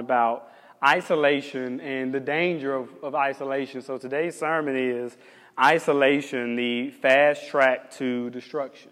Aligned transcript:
talking 0.00 0.06
about 0.06 0.50
isolation 0.82 1.80
and 1.80 2.12
the 2.12 2.20
danger 2.20 2.74
of, 2.74 2.88
of 3.02 3.14
isolation. 3.14 3.82
So 3.82 3.98
today's 3.98 4.38
sermon 4.38 4.76
is 4.76 5.16
isolation, 5.58 6.56
the 6.56 6.90
fast 6.90 7.48
track 7.48 7.90
to 7.98 8.30
destruction. 8.30 8.90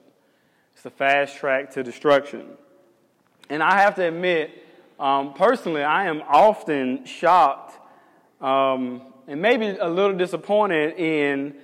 It's 0.75 0.83
the 0.83 0.91
fast 0.91 1.37
track 1.37 1.71
to 1.73 1.83
destruction. 1.83 2.45
And 3.51 3.63
I 3.63 3.81
have 3.81 3.95
to 3.97 4.07
admit, 4.07 4.51
um, 5.01 5.33
personally, 5.33 5.83
I 5.83 6.07
am 6.07 6.23
often 6.29 7.05
shocked 7.07 7.75
um, 8.41 9.03
and 9.27 9.41
maybe 9.41 9.77
a 9.81 9.89
little 9.89 10.17
disappointed 10.17 10.99
in 10.99 11.55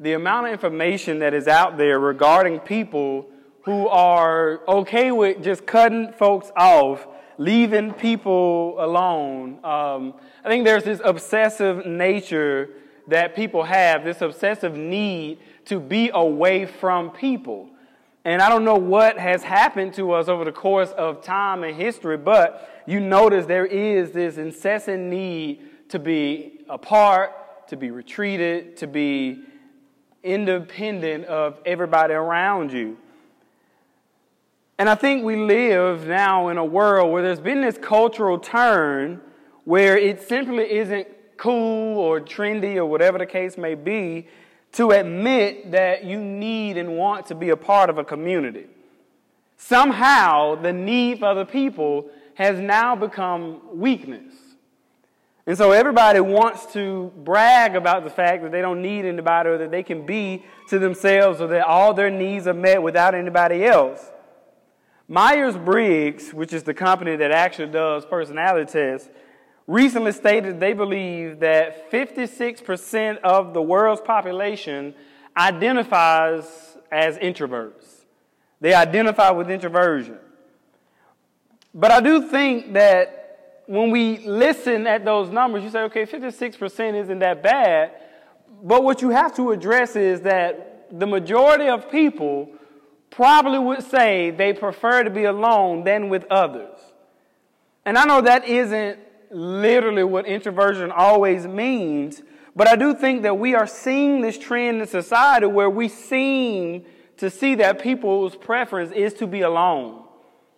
the 0.00 0.14
amount 0.14 0.46
of 0.46 0.52
information 0.52 1.20
that 1.20 1.34
is 1.34 1.46
out 1.46 1.76
there 1.76 2.00
regarding 2.00 2.58
people 2.60 3.26
who 3.64 3.86
are 3.88 4.60
okay 4.66 5.12
with 5.12 5.42
just 5.42 5.66
cutting 5.66 6.12
folks 6.12 6.50
off, 6.56 7.06
leaving 7.38 7.92
people 7.92 8.76
alone. 8.78 9.58
Um, 9.64 10.14
I 10.44 10.48
think 10.48 10.64
there's 10.64 10.84
this 10.84 11.00
obsessive 11.04 11.86
nature 11.86 12.70
that 13.08 13.36
people 13.36 13.62
have, 13.64 14.04
this 14.04 14.22
obsessive 14.22 14.76
need 14.76 15.38
to 15.66 15.80
be 15.80 16.10
away 16.12 16.66
from 16.66 17.10
people. 17.10 17.68
And 18.24 18.40
I 18.40 18.48
don't 18.48 18.64
know 18.64 18.76
what 18.76 19.18
has 19.18 19.42
happened 19.42 19.94
to 19.94 20.12
us 20.12 20.28
over 20.28 20.44
the 20.44 20.52
course 20.52 20.90
of 20.92 21.22
time 21.22 21.62
and 21.62 21.76
history, 21.76 22.16
but 22.16 22.82
you 22.86 23.00
notice 23.00 23.44
there 23.44 23.66
is 23.66 24.12
this 24.12 24.38
incessant 24.38 25.02
need 25.02 25.60
to 25.90 25.98
be 25.98 26.64
apart, 26.68 27.68
to 27.68 27.76
be 27.76 27.90
retreated, 27.90 28.78
to 28.78 28.86
be 28.86 29.42
independent 30.22 31.26
of 31.26 31.60
everybody 31.66 32.14
around 32.14 32.72
you. 32.72 32.96
And 34.78 34.88
I 34.88 34.96
think 34.96 35.24
we 35.24 35.36
live 35.36 36.06
now 36.06 36.48
in 36.48 36.58
a 36.58 36.64
world 36.64 37.12
where 37.12 37.22
there's 37.22 37.40
been 37.40 37.60
this 37.60 37.78
cultural 37.78 38.38
turn 38.38 39.20
where 39.64 39.96
it 39.96 40.20
simply 40.20 40.70
isn't 40.70 41.06
cool 41.36 41.98
or 41.98 42.20
trendy 42.20 42.76
or 42.76 42.86
whatever 42.86 43.18
the 43.18 43.26
case 43.26 43.56
may 43.56 43.74
be 43.74 44.26
to 44.72 44.90
admit 44.90 45.70
that 45.70 46.04
you 46.04 46.18
need 46.18 46.76
and 46.76 46.96
want 46.96 47.26
to 47.26 47.34
be 47.34 47.50
a 47.50 47.56
part 47.56 47.88
of 47.88 47.98
a 47.98 48.04
community. 48.04 48.66
Somehow, 49.56 50.56
the 50.56 50.72
need 50.72 51.20
for 51.20 51.26
other 51.26 51.44
people 51.44 52.10
has 52.34 52.58
now 52.58 52.96
become 52.96 53.60
weakness. 53.78 54.34
And 55.46 55.56
so 55.56 55.70
everybody 55.70 56.18
wants 56.18 56.72
to 56.72 57.12
brag 57.18 57.76
about 57.76 58.02
the 58.02 58.10
fact 58.10 58.42
that 58.42 58.50
they 58.50 58.60
don't 58.60 58.82
need 58.82 59.04
anybody 59.04 59.50
or 59.50 59.58
that 59.58 59.70
they 59.70 59.82
can 59.82 60.04
be 60.04 60.44
to 60.68 60.80
themselves 60.80 61.40
or 61.40 61.46
that 61.48 61.64
all 61.64 61.94
their 61.94 62.10
needs 62.10 62.48
are 62.48 62.54
met 62.54 62.82
without 62.82 63.14
anybody 63.14 63.64
else. 63.64 64.10
Myers 65.08 65.56
Briggs, 65.56 66.32
which 66.32 66.52
is 66.52 66.62
the 66.62 66.74
company 66.74 67.16
that 67.16 67.30
actually 67.30 67.70
does 67.70 68.06
personality 68.06 68.70
tests, 68.70 69.08
recently 69.66 70.12
stated 70.12 70.60
they 70.60 70.72
believe 70.72 71.40
that 71.40 71.90
56% 71.90 73.18
of 73.18 73.52
the 73.54 73.62
world's 73.62 74.00
population 74.00 74.94
identifies 75.36 76.78
as 76.90 77.18
introverts. 77.18 78.04
They 78.60 78.72
identify 78.72 79.30
with 79.30 79.50
introversion. 79.50 80.18
But 81.74 81.90
I 81.90 82.00
do 82.00 82.28
think 82.28 82.72
that 82.74 83.62
when 83.66 83.90
we 83.90 84.18
listen 84.18 84.86
at 84.86 85.04
those 85.04 85.30
numbers, 85.30 85.64
you 85.64 85.70
say, 85.70 85.80
okay, 85.82 86.06
56% 86.06 86.94
isn't 86.94 87.18
that 87.18 87.42
bad. 87.42 87.92
But 88.62 88.84
what 88.84 89.02
you 89.02 89.10
have 89.10 89.34
to 89.36 89.50
address 89.50 89.96
is 89.96 90.20
that 90.22 90.86
the 90.98 91.06
majority 91.06 91.68
of 91.68 91.90
people 91.90 92.48
probably 93.14 93.58
would 93.58 93.82
say 93.82 94.30
they 94.30 94.52
prefer 94.52 95.04
to 95.04 95.10
be 95.10 95.24
alone 95.24 95.84
than 95.84 96.08
with 96.08 96.24
others. 96.30 96.78
And 97.84 97.96
I 97.96 98.04
know 98.04 98.20
that 98.22 98.46
isn't 98.46 98.98
literally 99.30 100.04
what 100.04 100.26
introversion 100.26 100.90
always 100.90 101.46
means, 101.46 102.22
but 102.56 102.66
I 102.66 102.76
do 102.76 102.94
think 102.94 103.22
that 103.22 103.38
we 103.38 103.54
are 103.54 103.66
seeing 103.66 104.20
this 104.20 104.38
trend 104.38 104.80
in 104.80 104.86
society 104.86 105.46
where 105.46 105.70
we 105.70 105.88
seem 105.88 106.84
to 107.18 107.30
see 107.30 107.54
that 107.56 107.80
people's 107.80 108.36
preference 108.36 108.92
is 108.92 109.14
to 109.14 109.26
be 109.26 109.42
alone. 109.42 110.02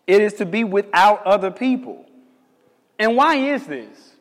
It 0.07 0.23
is 0.23 0.35
to 0.35 0.47
be 0.47 0.65
without 0.65 1.27
other 1.27 1.51
people. 1.51 2.07
And 2.99 3.17
why 3.17 3.37
is 3.37 3.67
this? 3.67 4.15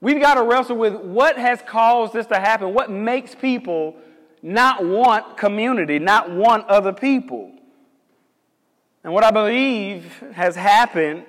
We've 0.00 0.20
got 0.20 0.34
to 0.34 0.42
wrestle 0.42 0.76
with 0.76 0.94
what 0.94 1.36
has 1.36 1.60
caused 1.62 2.14
this 2.14 2.26
to 2.26 2.40
happen. 2.40 2.72
What 2.72 2.90
makes 2.90 3.34
people 3.34 3.96
not 4.42 4.84
want 4.84 5.36
community, 5.36 5.98
not 5.98 6.30
want 6.30 6.66
other 6.68 6.92
people? 6.92 7.52
And 9.02 9.12
what 9.12 9.24
I 9.24 9.30
believe 9.30 10.04
has 10.34 10.56
happened 10.56 11.24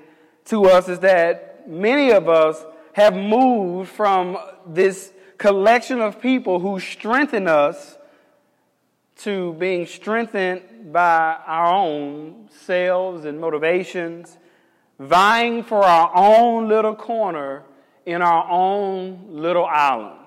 to 0.46 0.66
us 0.66 0.90
is 0.90 1.00
that 1.00 1.70
many 1.70 2.12
of 2.12 2.28
us 2.28 2.64
have 2.94 3.14
moved 3.16 3.90
from 3.90 4.38
this 4.68 5.12
collection 5.38 6.02
of 6.02 6.22
people 6.22 6.60
who 6.60 6.80
strengthen 6.80 7.48
us 7.48 7.98
to 9.18 9.54
being 9.54 9.86
strengthened 9.86 10.92
by 10.92 11.38
our 11.46 11.74
own 11.74 12.50
selves 12.66 13.26
and 13.26 13.40
motivations 13.40 14.38
vying 15.00 15.64
for 15.64 15.84
our 15.84 16.12
own 16.16 16.68
little 16.68 16.96
corner 16.96 17.64
in 18.06 18.22
our 18.22 18.50
own 18.50 19.28
little 19.30 19.66
island. 19.66 20.20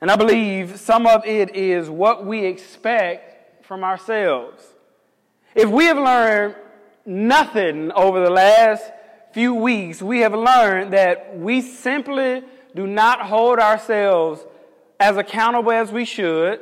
And 0.00 0.10
I 0.10 0.16
believe 0.16 0.78
some 0.78 1.06
of 1.06 1.24
it 1.24 1.54
is 1.54 1.88
what 1.88 2.26
we 2.26 2.44
expect 2.44 3.64
from 3.64 3.84
ourselves. 3.84 4.71
If 5.54 5.68
we 5.68 5.84
have 5.84 5.98
learned 5.98 6.54
nothing 7.04 7.92
over 7.92 8.20
the 8.20 8.30
last 8.30 8.90
few 9.32 9.54
weeks, 9.54 10.00
we 10.00 10.20
have 10.20 10.34
learned 10.34 10.92
that 10.92 11.38
we 11.38 11.60
simply 11.60 12.42
do 12.74 12.86
not 12.86 13.22
hold 13.22 13.58
ourselves 13.58 14.44
as 14.98 15.16
accountable 15.16 15.72
as 15.72 15.92
we 15.92 16.04
should. 16.04 16.60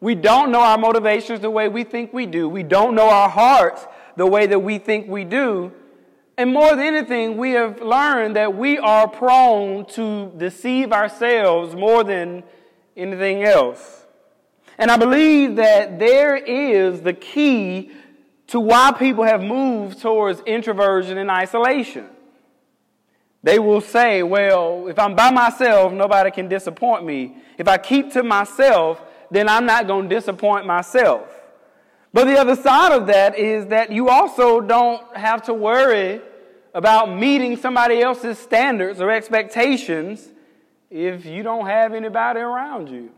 We 0.00 0.14
don't 0.14 0.50
know 0.50 0.60
our 0.60 0.78
motivations 0.78 1.40
the 1.40 1.50
way 1.50 1.68
we 1.68 1.84
think 1.84 2.12
we 2.12 2.26
do. 2.26 2.48
We 2.48 2.62
don't 2.62 2.94
know 2.94 3.08
our 3.08 3.28
hearts 3.28 3.86
the 4.16 4.26
way 4.26 4.46
that 4.46 4.58
we 4.58 4.78
think 4.78 5.08
we 5.08 5.24
do. 5.24 5.72
And 6.36 6.52
more 6.52 6.70
than 6.70 6.80
anything, 6.80 7.36
we 7.36 7.52
have 7.52 7.80
learned 7.80 8.34
that 8.34 8.56
we 8.56 8.78
are 8.78 9.06
prone 9.06 9.86
to 9.90 10.32
deceive 10.36 10.92
ourselves 10.92 11.76
more 11.76 12.02
than 12.02 12.42
anything 12.96 13.44
else. 13.44 14.04
And 14.76 14.90
I 14.90 14.96
believe 14.96 15.56
that 15.56 16.00
there 16.00 16.36
is 16.36 17.02
the 17.02 17.12
key 17.12 17.92
to 18.48 18.60
why 18.60 18.92
people 18.92 19.24
have 19.24 19.42
moved 19.42 20.00
towards 20.00 20.40
introversion 20.40 21.18
and 21.18 21.30
isolation. 21.30 22.08
They 23.42 23.58
will 23.58 23.80
say, 23.80 24.22
well, 24.22 24.88
if 24.88 24.98
I'm 24.98 25.14
by 25.14 25.30
myself, 25.30 25.92
nobody 25.92 26.30
can 26.30 26.48
disappoint 26.48 27.04
me. 27.04 27.36
If 27.58 27.68
I 27.68 27.76
keep 27.78 28.12
to 28.12 28.22
myself, 28.22 29.02
then 29.30 29.48
I'm 29.48 29.66
not 29.66 29.86
going 29.86 30.08
to 30.08 30.14
disappoint 30.14 30.66
myself. 30.66 31.28
But 32.12 32.24
the 32.24 32.38
other 32.38 32.56
side 32.56 32.92
of 32.92 33.06
that 33.08 33.36
is 33.38 33.66
that 33.66 33.90
you 33.90 34.08
also 34.08 34.60
don't 34.60 35.16
have 35.16 35.42
to 35.44 35.54
worry 35.54 36.20
about 36.72 37.14
meeting 37.14 37.56
somebody 37.56 38.00
else's 38.00 38.38
standards 38.38 39.00
or 39.00 39.10
expectations 39.10 40.28
if 40.90 41.26
you 41.26 41.42
don't 41.42 41.66
have 41.66 41.92
anybody 41.92 42.40
around 42.40 42.88
you. 42.88 43.10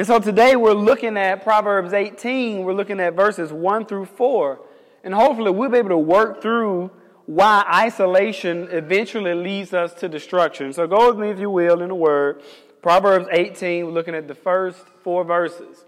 And 0.00 0.06
so 0.06 0.18
today 0.18 0.56
we're 0.56 0.72
looking 0.72 1.18
at 1.18 1.42
Proverbs 1.42 1.92
18, 1.92 2.64
we're 2.64 2.72
looking 2.72 3.00
at 3.00 3.14
verses 3.14 3.52
1 3.52 3.84
through 3.84 4.06
4, 4.06 4.58
and 5.04 5.12
hopefully 5.12 5.50
we'll 5.50 5.68
be 5.68 5.76
able 5.76 5.90
to 5.90 5.98
work 5.98 6.40
through 6.40 6.90
why 7.26 7.66
isolation 7.70 8.66
eventually 8.70 9.34
leads 9.34 9.74
us 9.74 9.92
to 9.92 10.08
destruction. 10.08 10.72
So 10.72 10.86
go 10.86 11.08
with 11.08 11.18
me, 11.18 11.28
if 11.28 11.38
you 11.38 11.50
will, 11.50 11.82
in 11.82 11.88
the 11.88 11.94
Word. 11.94 12.40
Proverbs 12.80 13.28
18, 13.30 13.84
we're 13.84 13.92
looking 13.92 14.14
at 14.14 14.26
the 14.26 14.34
first 14.34 14.78
four 15.04 15.22
verses. 15.22 15.84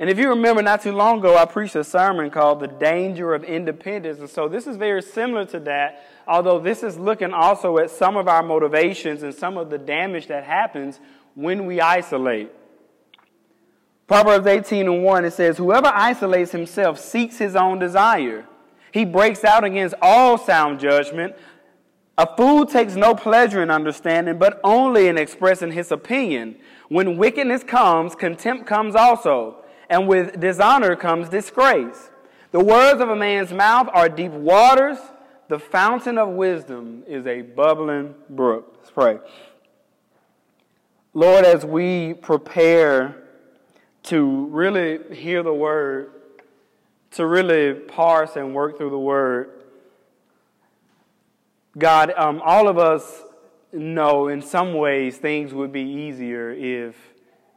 And 0.00 0.10
if 0.10 0.18
you 0.18 0.28
remember, 0.30 0.60
not 0.60 0.82
too 0.82 0.90
long 0.90 1.20
ago, 1.20 1.36
I 1.36 1.44
preached 1.44 1.76
a 1.76 1.84
sermon 1.84 2.28
called 2.28 2.58
The 2.58 2.66
Danger 2.66 3.34
of 3.34 3.44
Independence. 3.44 4.18
And 4.18 4.28
so 4.28 4.48
this 4.48 4.66
is 4.66 4.76
very 4.76 5.00
similar 5.00 5.44
to 5.44 5.60
that, 5.60 6.04
although 6.26 6.58
this 6.58 6.82
is 6.82 6.98
looking 6.98 7.32
also 7.32 7.78
at 7.78 7.90
some 7.90 8.16
of 8.16 8.26
our 8.26 8.42
motivations 8.42 9.22
and 9.22 9.32
some 9.32 9.58
of 9.58 9.70
the 9.70 9.78
damage 9.78 10.26
that 10.26 10.42
happens 10.42 10.98
when 11.36 11.66
we 11.66 11.80
isolate. 11.80 12.50
Proverbs 14.06 14.46
18 14.46 14.86
and 14.86 15.02
1, 15.02 15.24
it 15.24 15.32
says, 15.32 15.56
Whoever 15.56 15.88
isolates 15.88 16.52
himself 16.52 16.98
seeks 16.98 17.38
his 17.38 17.56
own 17.56 17.78
desire. 17.78 18.46
He 18.92 19.04
breaks 19.04 19.44
out 19.44 19.64
against 19.64 19.94
all 20.02 20.36
sound 20.36 20.78
judgment. 20.78 21.34
A 22.16 22.36
fool 22.36 22.66
takes 22.66 22.94
no 22.94 23.14
pleasure 23.14 23.62
in 23.62 23.70
understanding, 23.70 24.38
but 24.38 24.60
only 24.62 25.08
in 25.08 25.18
expressing 25.18 25.72
his 25.72 25.90
opinion. 25.90 26.56
When 26.88 27.16
wickedness 27.16 27.64
comes, 27.64 28.14
contempt 28.14 28.66
comes 28.66 28.94
also 28.94 29.64
and 29.88 30.06
with 30.08 30.40
dishonor 30.40 30.96
comes 30.96 31.28
disgrace. 31.28 32.10
The 32.52 32.62
words 32.62 33.00
of 33.00 33.08
a 33.08 33.16
man's 33.16 33.52
mouth 33.52 33.88
are 33.92 34.08
deep 34.08 34.32
waters. 34.32 34.98
The 35.48 35.58
fountain 35.58 36.18
of 36.18 36.28
wisdom 36.30 37.02
is 37.06 37.26
a 37.26 37.42
bubbling 37.42 38.14
brook. 38.30 38.76
Let's 38.78 38.90
pray. 38.90 39.18
Lord, 41.12 41.44
as 41.44 41.64
we 41.64 42.14
prepare 42.14 43.23
to 44.04 44.46
really 44.46 45.14
hear 45.14 45.42
the 45.42 45.52
word, 45.52 46.10
to 47.12 47.26
really 47.26 47.74
parse 47.74 48.36
and 48.36 48.54
work 48.54 48.78
through 48.78 48.90
the 48.90 48.98
word, 48.98 49.50
God, 51.76 52.12
um, 52.16 52.40
all 52.44 52.68
of 52.68 52.78
us 52.78 53.22
know 53.72 54.28
in 54.28 54.40
some 54.40 54.74
ways 54.74 55.16
things 55.16 55.52
would 55.52 55.72
be 55.72 55.82
easier 55.82 56.50
if 56.52 56.94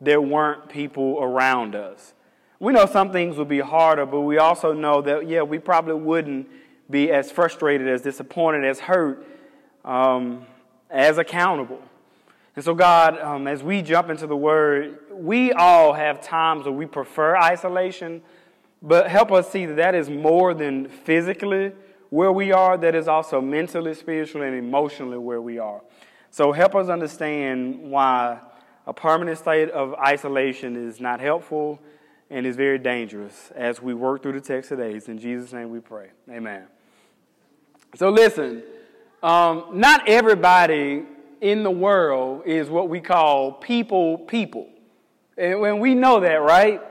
there 0.01 0.21
weren't 0.21 0.69
people 0.69 1.19
around 1.21 1.75
us. 1.75 2.13
We 2.59 2.73
know 2.73 2.87
some 2.87 3.11
things 3.11 3.37
would 3.37 3.47
be 3.47 3.59
harder, 3.59 4.05
but 4.05 4.21
we 4.21 4.39
also 4.39 4.73
know 4.73 5.01
that, 5.01 5.27
yeah, 5.27 5.43
we 5.43 5.59
probably 5.59 5.93
wouldn't 5.93 6.47
be 6.89 7.11
as 7.11 7.29
frustrated, 7.29 7.87
as 7.87 8.01
disappointed, 8.01 8.65
as 8.65 8.79
hurt, 8.79 9.27
um, 9.85 10.45
as 10.89 11.19
accountable. 11.19 11.81
And 12.57 12.65
so, 12.65 12.73
God, 12.73 13.19
um, 13.19 13.47
as 13.47 13.61
we 13.61 13.83
jump 13.83 14.09
into 14.09 14.25
the 14.25 14.35
Word, 14.35 14.97
we 15.11 15.53
all 15.53 15.93
have 15.93 16.21
times 16.21 16.65
where 16.65 16.73
we 16.73 16.87
prefer 16.87 17.37
isolation, 17.37 18.23
but 18.81 19.11
help 19.11 19.31
us 19.31 19.51
see 19.51 19.67
that 19.67 19.75
that 19.75 19.93
is 19.93 20.09
more 20.09 20.55
than 20.55 20.87
physically 20.87 21.71
where 22.09 22.31
we 22.31 22.51
are, 22.51 22.75
that 22.75 22.95
is 22.95 23.07
also 23.07 23.39
mentally, 23.41 23.93
spiritually, 23.93 24.47
and 24.47 24.57
emotionally 24.57 25.19
where 25.19 25.39
we 25.39 25.59
are. 25.59 25.81
So, 26.31 26.51
help 26.51 26.73
us 26.73 26.89
understand 26.89 27.91
why 27.91 28.39
a 28.87 28.93
permanent 28.93 29.37
state 29.37 29.69
of 29.69 29.93
isolation 29.93 30.75
is 30.75 30.99
not 30.99 31.19
helpful 31.19 31.79
and 32.31 32.43
is 32.47 32.55
very 32.55 32.79
dangerous 32.79 33.51
as 33.55 33.83
we 33.83 33.93
work 33.93 34.23
through 34.23 34.33
the 34.33 34.41
text 34.41 34.69
today. 34.69 34.95
It's 34.95 35.09
in 35.09 35.19
Jesus' 35.19 35.53
name 35.53 35.69
we 35.69 35.79
pray. 35.79 36.07
Amen. 36.27 36.63
So, 37.93 38.09
listen, 38.09 38.63
um, 39.21 39.65
not 39.73 40.09
everybody 40.09 41.03
in 41.41 41.63
the 41.63 41.71
world 41.71 42.43
is 42.45 42.69
what 42.69 42.89
we 42.89 42.99
call 42.99 43.51
people 43.51 44.17
people. 44.17 44.67
And 45.37 45.79
we 45.79 45.93
know 45.93 46.19
that, 46.19 46.41
right? 46.41 46.81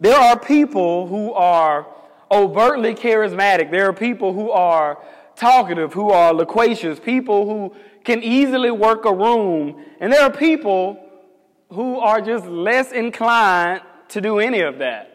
There 0.00 0.18
are 0.18 0.38
people 0.38 1.06
who 1.06 1.32
are 1.32 1.86
overtly 2.30 2.94
charismatic. 2.94 3.70
There 3.70 3.88
are 3.88 3.92
people 3.92 4.32
who 4.32 4.50
are 4.50 4.98
talkative, 5.36 5.92
who 5.92 6.10
are 6.10 6.32
loquacious, 6.32 6.98
people 6.98 7.46
who 7.46 7.76
can 8.04 8.22
easily 8.22 8.70
work 8.70 9.04
a 9.04 9.14
room. 9.14 9.84
And 10.00 10.12
there 10.12 10.22
are 10.22 10.30
people 10.30 10.98
who 11.70 11.98
are 11.98 12.20
just 12.20 12.46
less 12.46 12.92
inclined 12.92 13.82
to 14.08 14.20
do 14.20 14.38
any 14.38 14.60
of 14.60 14.78
that. 14.78 15.08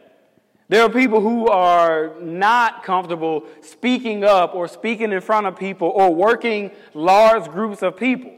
There 0.69 0.83
are 0.83 0.89
people 0.89 1.21
who 1.21 1.47
are 1.47 2.13
not 2.19 2.83
comfortable 2.83 3.45
speaking 3.61 4.23
up 4.23 4.53
or 4.53 4.67
speaking 4.67 5.11
in 5.11 5.21
front 5.21 5.47
of 5.47 5.55
people 5.55 5.87
or 5.87 6.13
working 6.13 6.71
large 6.93 7.45
groups 7.49 7.81
of 7.81 7.95
people. 7.95 8.36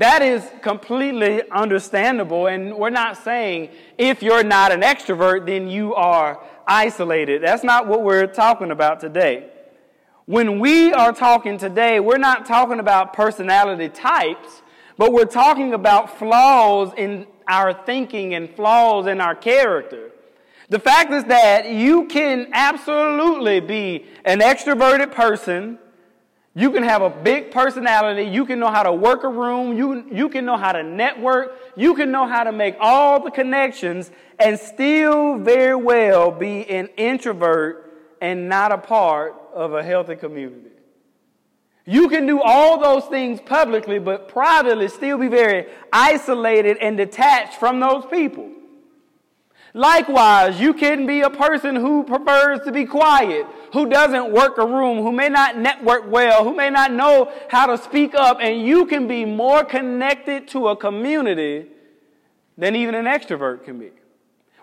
That 0.00 0.22
is 0.22 0.42
completely 0.62 1.42
understandable, 1.50 2.46
and 2.46 2.74
we're 2.74 2.88
not 2.88 3.18
saying 3.18 3.68
if 3.98 4.22
you're 4.22 4.42
not 4.42 4.72
an 4.72 4.80
extrovert, 4.80 5.44
then 5.44 5.68
you 5.68 5.94
are 5.94 6.42
isolated. 6.66 7.42
That's 7.42 7.62
not 7.62 7.86
what 7.86 8.02
we're 8.02 8.26
talking 8.26 8.70
about 8.70 9.00
today. 9.00 9.50
When 10.24 10.58
we 10.58 10.90
are 10.94 11.12
talking 11.12 11.58
today, 11.58 12.00
we're 12.00 12.16
not 12.16 12.46
talking 12.46 12.80
about 12.80 13.12
personality 13.12 13.90
types, 13.90 14.62
but 14.96 15.12
we're 15.12 15.26
talking 15.26 15.74
about 15.74 16.18
flaws 16.18 16.94
in 16.96 17.26
our 17.46 17.74
thinking 17.74 18.32
and 18.32 18.48
flaws 18.48 19.06
in 19.06 19.20
our 19.20 19.34
character. 19.34 20.12
The 20.70 20.78
fact 20.78 21.12
is 21.12 21.24
that 21.24 21.68
you 21.68 22.06
can 22.06 22.48
absolutely 22.54 23.60
be 23.60 24.06
an 24.24 24.40
extroverted 24.40 25.12
person 25.12 25.78
you 26.54 26.72
can 26.72 26.82
have 26.82 27.02
a 27.02 27.10
big 27.10 27.52
personality. 27.52 28.24
You 28.24 28.44
can 28.44 28.58
know 28.58 28.70
how 28.70 28.82
to 28.82 28.92
work 28.92 29.22
a 29.22 29.28
room. 29.28 29.76
You, 29.76 30.04
you 30.10 30.28
can 30.28 30.44
know 30.44 30.56
how 30.56 30.72
to 30.72 30.82
network. 30.82 31.56
You 31.76 31.94
can 31.94 32.10
know 32.10 32.26
how 32.26 32.42
to 32.42 32.50
make 32.50 32.76
all 32.80 33.22
the 33.22 33.30
connections 33.30 34.10
and 34.38 34.58
still 34.58 35.38
very 35.38 35.76
well 35.76 36.32
be 36.32 36.68
an 36.68 36.88
introvert 36.96 38.16
and 38.20 38.48
not 38.48 38.72
a 38.72 38.78
part 38.78 39.36
of 39.54 39.74
a 39.74 39.82
healthy 39.82 40.16
community. 40.16 40.70
You 41.86 42.08
can 42.08 42.26
do 42.26 42.40
all 42.42 42.80
those 42.80 43.08
things 43.08 43.40
publicly, 43.40 43.98
but 43.98 44.28
privately 44.28 44.88
still 44.88 45.18
be 45.18 45.28
very 45.28 45.66
isolated 45.92 46.78
and 46.78 46.96
detached 46.96 47.54
from 47.54 47.80
those 47.80 48.04
people. 48.06 48.50
Likewise, 49.72 50.60
you 50.60 50.74
can 50.74 51.06
be 51.06 51.20
a 51.20 51.30
person 51.30 51.76
who 51.76 52.02
prefers 52.02 52.60
to 52.64 52.72
be 52.72 52.84
quiet, 52.84 53.46
who 53.72 53.88
doesn't 53.88 54.32
work 54.32 54.58
a 54.58 54.66
room, 54.66 54.98
who 54.98 55.12
may 55.12 55.28
not 55.28 55.56
network 55.56 56.10
well, 56.10 56.42
who 56.42 56.54
may 56.54 56.70
not 56.70 56.92
know 56.92 57.32
how 57.48 57.66
to 57.66 57.78
speak 57.78 58.14
up, 58.14 58.38
and 58.40 58.66
you 58.66 58.86
can 58.86 59.06
be 59.06 59.24
more 59.24 59.64
connected 59.64 60.48
to 60.48 60.68
a 60.68 60.76
community 60.76 61.66
than 62.58 62.74
even 62.74 62.94
an 62.96 63.04
extrovert 63.04 63.64
can 63.64 63.78
be. 63.78 63.90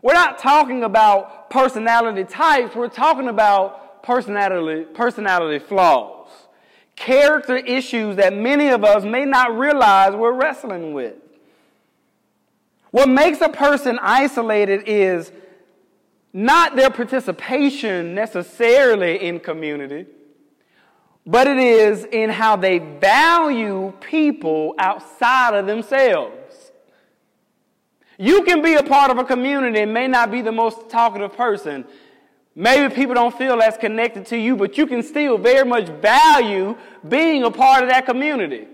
We're 0.01 0.13
not 0.13 0.39
talking 0.39 0.83
about 0.83 1.49
personality 1.49 2.25
types, 2.25 2.75
we're 2.75 2.89
talking 2.89 3.29
about 3.29 4.03
personality, 4.03 4.85
personality 4.93 5.59
flaws, 5.59 6.27
character 6.97 7.55
issues 7.55 8.17
that 8.17 8.33
many 8.33 8.67
of 8.69 8.83
us 8.83 9.05
may 9.05 9.23
not 9.23 9.57
realize 9.57 10.13
we're 10.13 10.33
wrestling 10.33 10.93
with. 10.93 11.15
What 12.97 13.09
makes 13.09 13.41
a 13.41 13.49
person 13.49 13.99
isolated 14.01 14.85
is 14.87 15.31
not 16.33 16.75
their 16.75 16.89
participation 16.89 18.15
necessarily 18.15 19.23
in 19.23 19.39
community, 19.39 20.07
but 21.23 21.45
it 21.45 21.59
is 21.59 22.05
in 22.05 22.31
how 22.31 22.55
they 22.55 22.79
value 22.79 23.93
people 24.01 24.73
outside 24.79 25.53
of 25.53 25.67
themselves. 25.67 26.71
You 28.17 28.41
can 28.41 28.63
be 28.63 28.73
a 28.73 28.81
part 28.81 29.11
of 29.11 29.19
a 29.19 29.23
community 29.23 29.81
and 29.81 29.93
may 29.93 30.07
not 30.07 30.31
be 30.31 30.41
the 30.41 30.51
most 30.51 30.89
talkative 30.89 31.37
person. 31.37 31.85
Maybe 32.55 32.91
people 32.95 33.13
don't 33.13 33.37
feel 33.37 33.61
as 33.61 33.77
connected 33.77 34.25
to 34.25 34.37
you, 34.39 34.55
but 34.55 34.75
you 34.75 34.87
can 34.87 35.03
still 35.03 35.37
very 35.37 35.69
much 35.69 35.87
value 35.87 36.75
being 37.07 37.43
a 37.43 37.51
part 37.51 37.83
of 37.83 37.89
that 37.89 38.07
community. 38.07 38.65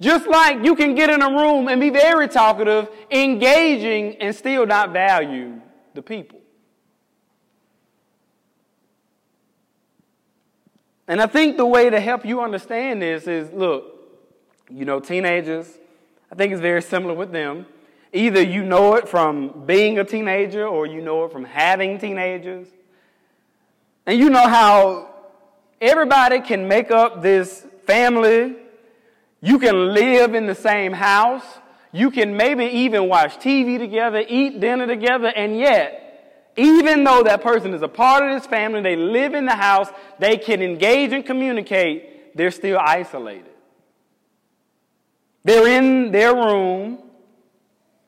Just 0.00 0.26
like 0.26 0.64
you 0.64 0.74
can 0.74 0.94
get 0.94 1.10
in 1.10 1.20
a 1.20 1.28
room 1.28 1.68
and 1.68 1.80
be 1.80 1.90
very 1.90 2.26
talkative, 2.26 2.88
engaging, 3.10 4.16
and 4.16 4.34
still 4.34 4.66
not 4.66 4.92
value 4.92 5.60
the 5.92 6.00
people. 6.00 6.40
And 11.06 11.20
I 11.20 11.26
think 11.26 11.56
the 11.56 11.66
way 11.66 11.90
to 11.90 12.00
help 12.00 12.24
you 12.24 12.40
understand 12.40 13.02
this 13.02 13.26
is 13.26 13.52
look, 13.52 13.84
you 14.70 14.84
know, 14.84 15.00
teenagers, 15.00 15.66
I 16.32 16.34
think 16.34 16.52
it's 16.52 16.62
very 16.62 16.80
similar 16.80 17.12
with 17.12 17.32
them. 17.32 17.66
Either 18.12 18.40
you 18.40 18.64
know 18.64 18.94
it 18.94 19.08
from 19.08 19.64
being 19.66 19.98
a 19.98 20.04
teenager 20.04 20.66
or 20.66 20.86
you 20.86 21.02
know 21.02 21.24
it 21.24 21.32
from 21.32 21.44
having 21.44 21.98
teenagers. 21.98 22.68
And 24.06 24.18
you 24.18 24.30
know 24.30 24.48
how 24.48 25.14
everybody 25.80 26.40
can 26.40 26.66
make 26.66 26.90
up 26.90 27.22
this 27.22 27.66
family 27.86 28.56
you 29.40 29.58
can 29.58 29.94
live 29.94 30.34
in 30.34 30.46
the 30.46 30.54
same 30.54 30.92
house. 30.92 31.44
You 31.92 32.10
can 32.10 32.36
maybe 32.36 32.64
even 32.66 33.08
watch 33.08 33.38
TV 33.38 33.78
together, 33.78 34.24
eat 34.28 34.60
dinner 34.60 34.86
together, 34.86 35.28
and 35.28 35.58
yet, 35.58 36.52
even 36.56 37.04
though 37.04 37.22
that 37.22 37.42
person 37.42 37.74
is 37.74 37.82
a 37.82 37.88
part 37.88 38.22
of 38.22 38.38
this 38.38 38.46
family, 38.46 38.80
they 38.80 38.96
live 38.96 39.34
in 39.34 39.46
the 39.46 39.54
house, 39.54 39.88
they 40.18 40.36
can 40.36 40.62
engage 40.62 41.12
and 41.12 41.24
communicate, 41.24 42.36
they're 42.36 42.50
still 42.50 42.78
isolated. 42.78 43.50
They're 45.42 45.66
in 45.66 46.12
their 46.12 46.34
room 46.34 46.98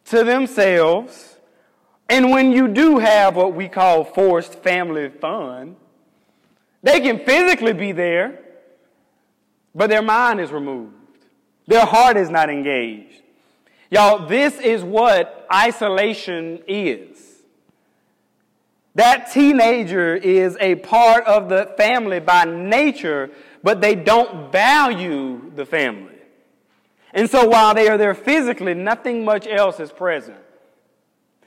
to 0.07 0.23
themselves. 0.23 1.37
And 2.09 2.31
when 2.31 2.53
you 2.53 2.69
do 2.69 2.99
have 2.99 3.37
what 3.37 3.55
we 3.55 3.69
call 3.69 4.05
forced 4.05 4.63
family 4.63 5.09
fun, 5.09 5.77
they 6.83 7.01
can 7.01 7.25
physically 7.25 7.73
be 7.73 7.93
there, 7.93 8.39
but 9.75 9.89
their 9.89 10.03
mind 10.03 10.41
is 10.41 10.53
removed. 10.53 11.02
Their 11.67 11.87
heart 11.87 12.17
is 12.17 12.31
not 12.31 12.51
engaged. 12.51 13.23
Y'all, 13.91 14.27
this 14.27 14.59
is 14.59 14.83
what 14.83 15.47
isolation 15.53 16.61
is. 16.67 17.19
That 18.95 19.33
teenager 19.33 20.17
is 20.17 20.57
a 20.61 20.77
part 20.77 21.25
of 21.25 21.49
the 21.49 21.73
family 21.77 22.21
by 22.21 22.45
nature, 22.45 23.31
but 23.63 23.81
they 23.81 23.95
don't 23.95 24.51
value 24.51 25.51
the 25.55 25.65
family. 25.65 26.13
And 27.15 27.29
so 27.29 27.47
while 27.47 27.75
they 27.75 27.89
are 27.89 27.99
there 27.99 28.15
physically, 28.15 28.75
nothing 28.75 29.25
much 29.25 29.47
else 29.47 29.79
is 29.79 29.93
present. 29.93 30.39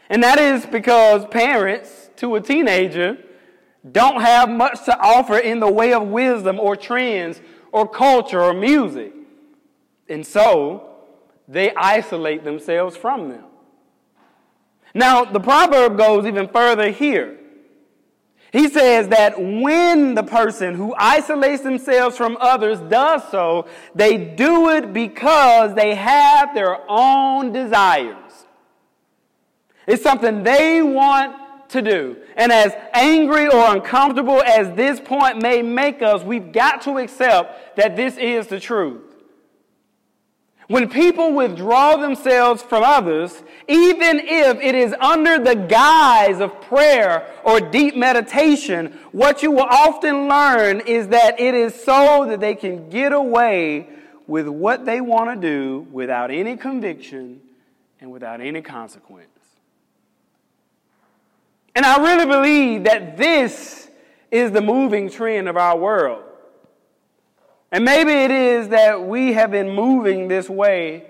And 0.10 0.22
that 0.24 0.38
is 0.38 0.66
because 0.66 1.26
parents 1.26 2.10
to 2.18 2.36
a 2.36 2.42
teenager 2.42 3.18
don't 3.92 4.22
have 4.22 4.50
much 4.50 4.86
to 4.86 5.00
offer 5.00 5.38
in 5.38 5.60
the 5.60 5.72
way 5.72 5.94
of 5.94 6.08
wisdom 6.08 6.60
or 6.60 6.76
trends 6.76 7.42
or 7.72 7.88
culture 7.88 8.42
or 8.42 8.54
music. 8.54 9.15
And 10.08 10.26
so 10.26 10.90
they 11.48 11.74
isolate 11.76 12.44
themselves 12.44 12.96
from 12.96 13.30
them. 13.30 13.46
Now, 14.94 15.26
the 15.26 15.40
proverb 15.40 15.98
goes 15.98 16.26
even 16.26 16.48
further 16.48 16.90
here. 16.90 17.38
He 18.52 18.70
says 18.70 19.10
that 19.10 19.38
when 19.38 20.16
the 20.16 20.24
person 20.24 20.76
who 20.76 20.96
isolates 20.98 21.62
themselves 21.62 22.16
from 22.16 22.38
others 22.40 22.80
does 22.80 23.30
so, 23.30 23.68
they 23.94 24.18
do 24.18 24.70
it 24.70 24.94
because 24.94 25.76
they 25.76 25.96
have 25.96 26.56
their 26.56 26.78
own 26.90 27.52
desires. 27.52 28.46
It's 29.86 30.02
something 30.02 30.44
they 30.44 30.82
want 30.82 31.70
to 31.70 31.82
do. 31.82 32.16
And 32.38 32.52
as 32.52 32.74
angry 32.94 33.48
or 33.48 33.76
uncomfortable 33.76 34.42
as 34.42 34.74
this 34.78 35.02
point 35.02 35.42
may 35.42 35.62
make 35.62 36.02
us, 36.02 36.24
we've 36.24 36.54
got 36.54 36.82
to 36.84 37.00
accept 37.00 37.76
that 37.76 37.98
this 37.98 38.18
is 38.18 38.48
the 38.48 38.62
truth. 38.62 39.15
When 40.68 40.90
people 40.90 41.34
withdraw 41.34 41.96
themselves 41.96 42.64
from 42.64 42.84
others, 42.84 43.44
even 43.68 44.20
if 44.20 44.60
it 44.60 44.74
is 44.74 44.96
under 45.00 45.38
the 45.38 45.56
guise 45.56 46.40
of 46.40 46.60
prayer 46.62 47.32
or 47.44 47.60
deep 47.60 47.96
meditation, 47.96 48.98
what 49.12 49.44
you 49.44 49.52
will 49.52 49.68
often 49.70 50.28
learn 50.28 50.80
is 50.82 51.10
that 51.10 51.40
it 51.40 51.54
is 51.54 51.76
so 51.76 52.26
that 52.28 52.40
they 52.40 52.56
can 52.56 52.90
get 52.90 53.14
away 53.14 53.90
with 54.26 54.48
what 54.48 54.86
they 54.86 55.02
want 55.02 55.40
to 55.40 55.48
do 55.48 55.86
without 55.92 56.32
any 56.32 56.58
conviction 56.58 57.42
and 58.02 58.12
without 58.12 58.42
any 58.42 58.64
consequence. 58.64 59.30
And 61.76 61.86
I 61.86 62.02
really 62.02 62.26
believe 62.26 62.86
that 62.86 63.18
this 63.18 63.88
is 64.32 64.52
the 64.52 64.62
moving 64.62 65.12
trend 65.12 65.48
of 65.48 65.58
our 65.58 65.78
world. 65.78 66.25
And 67.76 67.84
maybe 67.84 68.14
it 68.14 68.32
is 68.32 68.70
that 68.70 69.06
we 69.06 69.34
have 69.34 69.52
been 69.52 69.70
moving 69.76 70.30
this 70.30 70.50
way 70.50 71.04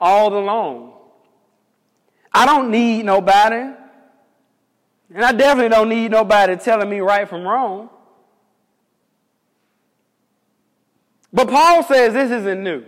all 0.00 0.36
along. 0.36 0.94
I 2.32 2.44
don't 2.44 2.72
need 2.72 3.04
nobody. 3.04 3.72
And 5.14 5.24
I 5.24 5.30
definitely 5.30 5.68
don't 5.68 5.88
need 5.88 6.10
nobody 6.10 6.56
telling 6.56 6.90
me 6.90 6.98
right 6.98 7.28
from 7.28 7.44
wrong. 7.44 7.88
But 11.32 11.48
Paul 11.48 11.84
says 11.84 12.14
this 12.14 12.32
isn't 12.32 12.64
new. 12.64 12.84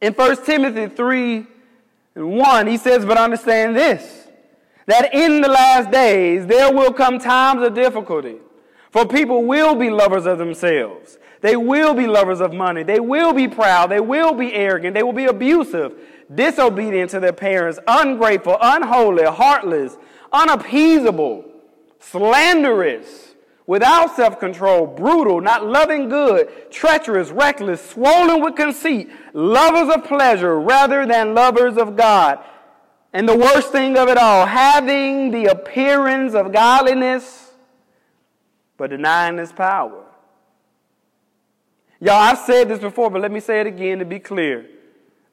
In 0.00 0.14
1 0.14 0.42
Timothy 0.46 0.86
3 0.86 1.46
and 2.14 2.38
1, 2.38 2.66
he 2.66 2.78
says, 2.78 3.04
But 3.04 3.18
understand 3.18 3.76
this, 3.76 4.26
that 4.86 5.12
in 5.12 5.42
the 5.42 5.48
last 5.48 5.90
days 5.90 6.46
there 6.46 6.72
will 6.72 6.94
come 6.94 7.18
times 7.18 7.60
of 7.60 7.74
difficulty. 7.74 8.38
For 8.90 9.06
people 9.06 9.44
will 9.44 9.74
be 9.74 9.90
lovers 9.90 10.26
of 10.26 10.38
themselves. 10.38 11.18
They 11.40 11.56
will 11.56 11.94
be 11.94 12.06
lovers 12.06 12.40
of 12.40 12.52
money. 12.52 12.82
They 12.82 13.00
will 13.00 13.32
be 13.32 13.48
proud. 13.48 13.90
They 13.90 14.00
will 14.00 14.34
be 14.34 14.52
arrogant. 14.52 14.94
They 14.94 15.02
will 15.02 15.12
be 15.12 15.26
abusive, 15.26 15.94
disobedient 16.34 17.10
to 17.12 17.20
their 17.20 17.32
parents, 17.32 17.78
ungrateful, 17.86 18.58
unholy, 18.60 19.24
heartless, 19.24 19.96
unappeasable, 20.32 21.44
slanderous 21.98 23.30
without 23.66 24.16
self 24.16 24.40
control, 24.40 24.84
brutal, 24.84 25.40
not 25.40 25.64
loving 25.64 26.08
good, 26.08 26.70
treacherous, 26.72 27.30
reckless, 27.30 27.90
swollen 27.90 28.42
with 28.42 28.56
conceit, 28.56 29.08
lovers 29.32 29.94
of 29.94 30.04
pleasure 30.04 30.58
rather 30.58 31.06
than 31.06 31.34
lovers 31.34 31.76
of 31.76 31.96
God. 31.96 32.40
And 33.12 33.28
the 33.28 33.36
worst 33.36 33.70
thing 33.70 33.96
of 33.96 34.08
it 34.08 34.18
all, 34.18 34.46
having 34.46 35.30
the 35.30 35.46
appearance 35.46 36.34
of 36.34 36.52
godliness, 36.52 37.49
but 38.80 38.88
denying 38.88 39.38
its 39.38 39.52
power. 39.52 40.06
Y'all, 42.00 42.14
I've 42.14 42.38
said 42.38 42.66
this 42.66 42.78
before, 42.78 43.10
but 43.10 43.20
let 43.20 43.30
me 43.30 43.38
say 43.38 43.60
it 43.60 43.66
again 43.66 43.98
to 43.98 44.06
be 44.06 44.18
clear. 44.18 44.64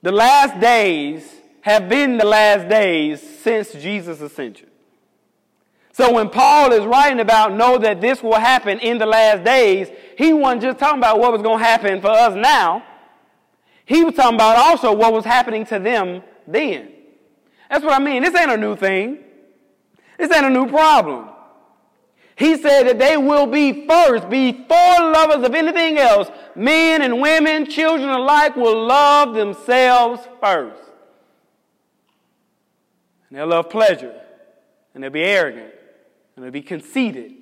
The 0.02 0.12
last 0.12 0.60
days 0.60 1.34
have 1.62 1.88
been 1.88 2.18
the 2.18 2.26
last 2.26 2.68
days 2.68 3.22
since 3.40 3.72
Jesus' 3.72 4.20
ascension. 4.20 4.68
So 5.94 6.12
when 6.12 6.30
Paul 6.30 6.74
is 6.74 6.86
writing 6.86 7.22
about 7.22 7.54
know 7.54 7.78
that 7.78 8.02
this 8.02 8.22
will 8.22 8.36
happen 8.36 8.80
in 8.80 8.98
the 8.98 9.06
last 9.06 9.46
days, 9.46 9.88
he 10.18 10.34
wasn't 10.34 10.64
just 10.64 10.78
talking 10.78 11.00
about 11.00 11.18
what 11.18 11.32
was 11.32 11.42
going 11.42 11.60
to 11.60 11.66
happen 11.66 12.02
for 12.02 12.10
us 12.12 12.36
now. 12.36 12.84
He 13.86 14.04
was 14.04 14.14
talking 14.14 14.36
about 14.36 14.58
also 14.58 14.94
what 14.94 15.14
was 15.14 15.24
happening 15.24 15.66
to 15.68 15.80
them 15.80 16.22
then. 16.46 16.90
That's 17.70 17.86
what 17.86 17.94
I 17.94 18.04
mean. 18.04 18.24
This 18.24 18.36
ain't 18.36 18.52
a 18.52 18.58
new 18.58 18.76
thing. 18.76 19.20
This 20.18 20.34
ain't 20.34 20.48
a 20.48 20.50
new 20.50 20.68
problem. 20.68 21.30
He 22.38 22.56
said 22.58 22.84
that 22.84 23.00
they 23.00 23.18
will 23.18 23.48
be 23.48 23.88
first, 23.88 24.30
before 24.30 25.00
lovers 25.00 25.44
of 25.46 25.56
anything 25.56 25.98
else. 25.98 26.30
Men 26.56 27.02
and 27.02 27.20
women, 27.20 27.70
children 27.70 28.10
alike 28.10 28.56
will 28.56 28.86
love 28.86 29.34
themselves 29.34 30.22
first. 30.42 30.82
And 33.30 33.38
they'll 33.38 33.48
love 33.48 33.70
pleasure. 33.70 34.14
And 34.94 35.04
they'll 35.04 35.12
be 35.12 35.24
arrogant 35.24 35.74
and 36.38 36.46
they'll 36.46 36.52
be 36.52 36.62
conceited, 36.62 37.26
and 37.26 37.34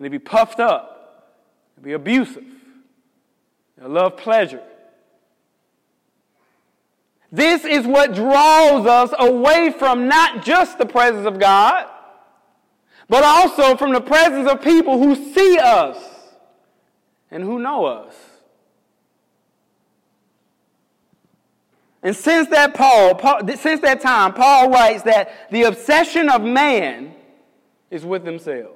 they'll 0.00 0.10
be 0.10 0.18
puffed 0.18 0.58
up, 0.58 1.36
they'll 1.76 1.84
be 1.84 1.92
abusive, 1.92 2.44
they'll 3.78 3.88
love 3.88 4.16
pleasure. 4.16 4.62
This 7.30 7.64
is 7.64 7.86
what 7.86 8.14
draws 8.14 8.86
us 8.86 9.14
away 9.18 9.70
from 9.70 10.08
not 10.08 10.44
just 10.44 10.78
the 10.78 10.86
presence 10.86 11.26
of 11.26 11.38
God, 11.38 11.86
but 13.08 13.24
also 13.24 13.76
from 13.76 13.92
the 13.92 14.00
presence 14.00 14.48
of 14.48 14.62
people 14.62 14.98
who 14.98 15.14
see 15.32 15.58
us 15.58 15.96
and 17.30 17.42
who 17.42 17.58
know 17.58 17.84
us. 17.84 18.14
And 22.02 22.14
since 22.14 22.48
that 22.48 22.74
Paul, 22.74 23.14
Paul, 23.14 23.40
since 23.56 23.80
that 23.80 24.00
time, 24.00 24.32
Paul 24.32 24.70
writes 24.70 25.02
that 25.02 25.50
the 25.50 25.64
obsession 25.64 26.28
of 26.28 26.42
man 26.42 27.14
is 27.90 28.04
with 28.04 28.24
themselves. 28.24 28.74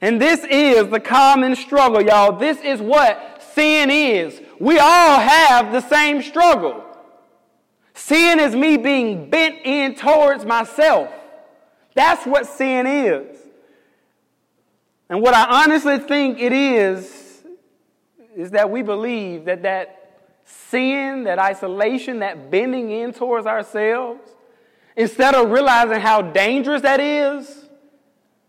And 0.00 0.20
this 0.20 0.44
is 0.44 0.88
the 0.88 1.00
common 1.00 1.56
struggle, 1.56 2.00
y'all. 2.00 2.32
This 2.32 2.60
is 2.60 2.80
what 2.80 3.42
sin 3.54 3.90
is. 3.90 4.40
We 4.60 4.78
all 4.78 5.18
have 5.18 5.72
the 5.72 5.80
same 5.80 6.22
struggle. 6.22 6.84
Sin 7.94 8.38
is 8.38 8.54
me 8.54 8.76
being 8.76 9.28
bent 9.28 9.56
in 9.64 9.96
towards 9.96 10.44
myself. 10.44 11.12
That's 11.98 12.24
what 12.24 12.46
sin 12.46 12.86
is. 12.86 13.36
And 15.08 15.20
what 15.20 15.34
I 15.34 15.64
honestly 15.64 15.98
think 15.98 16.38
it 16.38 16.52
is, 16.52 17.44
is 18.36 18.52
that 18.52 18.70
we 18.70 18.82
believe 18.82 19.46
that 19.46 19.62
that 19.62 20.20
sin, 20.44 21.24
that 21.24 21.38
isolation, 21.38 22.20
that 22.20 22.50
bending 22.50 22.90
in 22.90 23.12
towards 23.12 23.46
ourselves, 23.46 24.20
Instead 24.98 25.32
of 25.36 25.48
realizing 25.52 26.00
how 26.00 26.20
dangerous 26.20 26.82
that 26.82 26.98
is, 26.98 27.66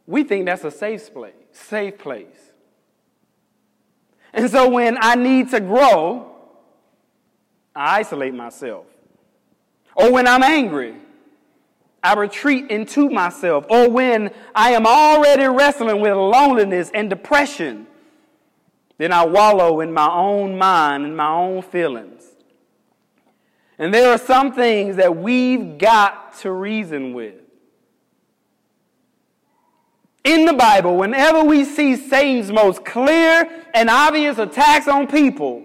we 0.07 0.23
think 0.23 0.47
that's 0.47 0.63
a 0.63 0.71
safe 0.71 1.13
place, 1.13 1.35
safe 1.51 1.95
place. 1.99 2.25
And 4.33 4.49
so 4.49 4.67
when 4.67 4.97
I 4.99 5.13
need 5.13 5.51
to 5.51 5.59
grow, 5.59 6.35
I 7.75 7.99
isolate 7.99 8.33
myself. 8.33 8.87
Or 9.93 10.11
when 10.11 10.27
I'm 10.27 10.41
angry, 10.41 10.95
I 12.03 12.13
retreat 12.13 12.69
into 12.69 13.09
myself. 13.09 13.65
Or 13.69 13.89
when 13.89 14.31
I 14.55 14.71
am 14.71 14.85
already 14.85 15.45
wrestling 15.45 16.01
with 16.01 16.13
loneliness 16.13 16.91
and 16.93 17.09
depression, 17.09 17.87
then 18.97 19.11
I 19.11 19.25
wallow 19.25 19.79
in 19.81 19.91
my 19.91 20.09
own 20.09 20.57
mind 20.57 21.05
and 21.05 21.15
my 21.15 21.29
own 21.29 21.61
feelings. 21.61 22.23
And 23.77 23.93
there 23.93 24.11
are 24.11 24.17
some 24.17 24.53
things 24.53 24.97
that 24.97 25.15
we've 25.15 25.77
got 25.77 26.37
to 26.39 26.51
reason 26.51 27.13
with. 27.13 27.35
In 30.25 30.45
the 30.45 30.53
Bible, 30.53 30.97
whenever 30.97 31.43
we 31.43 31.63
see 31.63 31.95
Satan's 31.95 32.51
most 32.51 32.83
clear 32.83 33.49
and 33.73 33.89
obvious 33.89 34.37
attacks 34.37 34.87
on 34.87 35.07
people, 35.07 35.63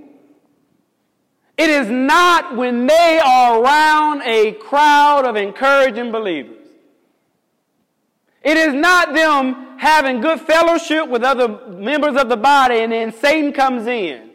it 1.56 1.70
is 1.70 1.88
not 1.88 2.56
when 2.56 2.86
they 2.86 3.20
are 3.24 3.62
around 3.62 4.22
a 4.22 4.52
crowd 4.52 5.24
of 5.24 5.36
encouraging 5.36 6.10
believers. 6.10 6.66
It 8.42 8.56
is 8.56 8.74
not 8.74 9.14
them 9.14 9.78
having 9.78 10.20
good 10.20 10.40
fellowship 10.40 11.08
with 11.08 11.22
other 11.22 11.48
members 11.68 12.16
of 12.16 12.28
the 12.28 12.36
body 12.36 12.80
and 12.80 12.92
then 12.92 13.12
Satan 13.12 13.52
comes 13.52 13.86
in. 13.86 14.30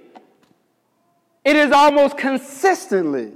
It 1.43 1.55
is 1.55 1.71
almost 1.71 2.17
consistently 2.17 3.33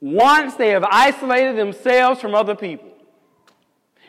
once 0.00 0.54
they 0.54 0.70
have 0.70 0.84
isolated 0.84 1.56
themselves 1.56 2.20
from 2.20 2.34
other 2.34 2.54
people. 2.54 2.88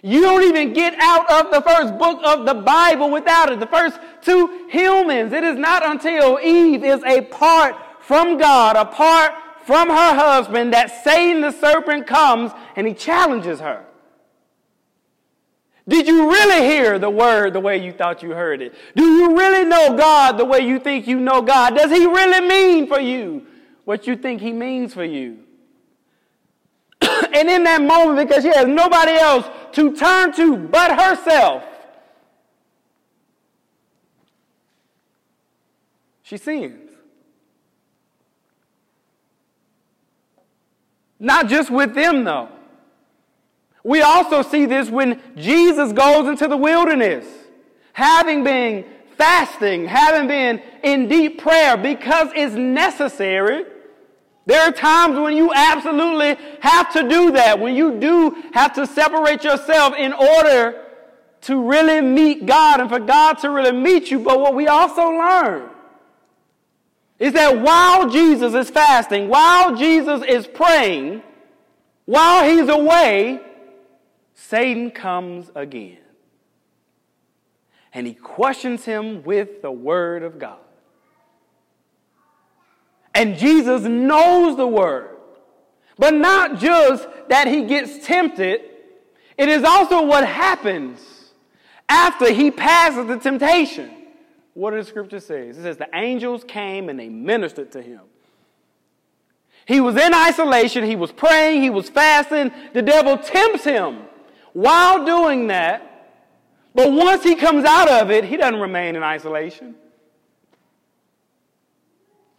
You 0.02 0.22
don't 0.22 0.44
even 0.44 0.74
get 0.74 0.96
out 1.00 1.30
of 1.30 1.52
the 1.52 1.62
first 1.62 1.98
book 1.98 2.22
of 2.24 2.46
the 2.46 2.54
Bible 2.54 3.12
without 3.12 3.52
it. 3.52 3.60
The 3.60 3.68
first 3.68 4.00
two 4.22 4.68
humans. 4.70 5.34
It 5.34 5.44
is 5.44 5.58
not 5.58 5.86
until 5.86 6.40
Eve 6.42 6.84
is 6.86 7.04
apart 7.04 7.76
from 8.10 8.40
God, 8.40 8.76
apart 8.76 9.34
from 9.68 9.88
her 9.88 10.16
husband, 10.16 10.74
that 10.74 11.04
Satan 11.04 11.42
the 11.42 11.52
serpent 11.52 12.08
comes 12.08 12.52
and 12.76 12.88
he 12.88 12.96
challenges 12.96 13.60
her. 13.60 13.86
Did 15.88 16.08
you 16.08 16.28
really 16.32 16.66
hear 16.66 16.98
the 16.98 17.12
word 17.12 17.54
the 17.54 17.60
way 17.60 17.78
you 17.78 17.92
thought 17.92 18.24
you 18.24 18.32
heard 18.32 18.64
it? 18.64 18.74
Do 18.96 19.06
you 19.06 19.38
really 19.38 19.64
know 19.64 19.96
God 19.96 20.40
the 20.40 20.46
way 20.46 20.62
you 20.62 20.80
think 20.80 21.06
you 21.06 21.20
know 21.20 21.44
God? 21.44 21.76
Does 21.76 21.92
he 21.92 22.04
really 22.08 22.48
mean 22.48 22.88
for 22.88 23.00
you 23.00 23.46
what 23.86 24.08
you 24.08 24.16
think 24.16 24.42
he 24.42 24.54
means 24.54 24.92
for 24.92 25.06
you? 25.06 25.38
and 27.02 27.48
in 27.48 27.64
that 27.66 27.84
moment, 27.84 28.28
because 28.28 28.42
she 28.42 28.50
has 28.50 28.68
nobody 28.68 29.12
else 29.12 29.48
to 29.74 29.96
turn 29.96 30.34
to 30.34 30.58
but 30.58 31.00
herself, 31.00 31.64
she 36.24 36.38
sins. 36.38 36.89
Not 41.20 41.48
just 41.48 41.70
with 41.70 41.94
them, 41.94 42.24
though, 42.24 42.50
We 43.84 44.02
also 44.02 44.42
see 44.42 44.66
this 44.66 44.90
when 44.90 45.22
Jesus 45.36 45.94
goes 45.94 46.28
into 46.28 46.48
the 46.48 46.58
wilderness, 46.58 47.26
having 47.94 48.44
been 48.44 48.86
fasting, 49.18 49.86
having 49.86 50.28
been 50.28 50.62
in 50.84 51.08
deep 51.08 51.42
prayer 51.42 51.78
because 51.78 52.30
it's 52.36 52.56
necessary. 52.56 53.66
There 54.46 54.62
are 54.62 54.72
times 54.72 55.18
when 55.18 55.38
you 55.38 55.54
absolutely 55.54 56.36
have 56.62 56.92
to 56.94 57.08
do 57.08 57.32
that, 57.32 57.60
when 57.60 57.76
you 57.76 58.00
do 58.00 58.44
have 58.54 58.74
to 58.74 58.88
separate 58.88 59.44
yourself 59.44 59.94
in 59.96 60.14
order 60.14 60.86
to 61.42 61.62
really 61.62 62.02
meet 62.02 62.46
God 62.46 62.82
and 62.82 62.90
for 62.90 63.00
God 63.00 63.34
to 63.40 63.50
really 63.50 63.72
meet 63.72 64.12
you. 64.12 64.20
But 64.20 64.40
what 64.40 64.56
we 64.56 64.68
also 64.68 65.10
learn 65.10 65.69
is 67.20 67.34
that 67.34 67.60
while 67.60 68.10
Jesus 68.10 68.54
is 68.54 68.70
fasting, 68.70 69.28
while 69.28 69.76
Jesus 69.76 70.24
is 70.24 70.48
praying, 70.48 71.22
while 72.06 72.50
he's 72.50 72.70
away, 72.70 73.42
Satan 74.34 74.90
comes 74.90 75.52
again. 75.54 75.98
And 77.94 78.08
he 78.08 78.14
questions 78.14 78.86
him 78.86 79.24
with 79.24 79.62
the 79.62 79.72
word 79.72 80.24
of 80.24 80.40
God. 80.40 80.60
And 83.14 83.38
Jesus 83.38 83.82
knows 83.84 84.56
the 84.56 84.68
word. 84.68 85.18
But 85.98 86.14
not 86.14 86.60
just 86.60 87.08
that 87.28 87.48
he 87.48 87.66
gets 87.66 88.06
tempted, 88.08 88.62
it 89.38 89.50
is 89.50 89.64
also 89.64 90.06
what 90.06 90.26
happens 90.26 91.02
after 91.90 92.32
he 92.32 92.52
passes 92.52 93.08
the 93.08 93.18
temptation. 93.18 93.99
What 94.54 94.72
does 94.72 94.86
the 94.86 94.90
scripture 94.90 95.20
say? 95.20 95.50
It 95.50 95.56
says 95.56 95.78
the 95.78 95.90
angels 95.94 96.44
came 96.44 96.90
and 96.90 97.00
they 97.00 97.10
ministered 97.10 97.72
to 97.74 97.82
him. 97.82 98.02
He 99.66 99.80
was 99.80 99.96
in 99.96 100.14
isolation, 100.14 100.84
he 100.84 100.96
was 100.96 101.12
praying, 101.12 101.62
he 101.62 101.70
was 101.70 101.90
fasting. 101.90 102.52
The 102.74 102.82
devil 102.82 103.18
tempts 103.18 103.64
him 103.64 104.00
while 104.54 105.06
doing 105.06 105.48
that. 105.48 105.86
But 106.74 106.92
once 106.92 107.24
he 107.24 107.36
comes 107.36 107.66
out 107.66 107.90
of 107.90 108.10
it, 108.10 108.24
he 108.24 108.38
doesn't 108.38 108.60
remain 108.60 108.96
in 108.96 109.04
isolation. 109.04 109.76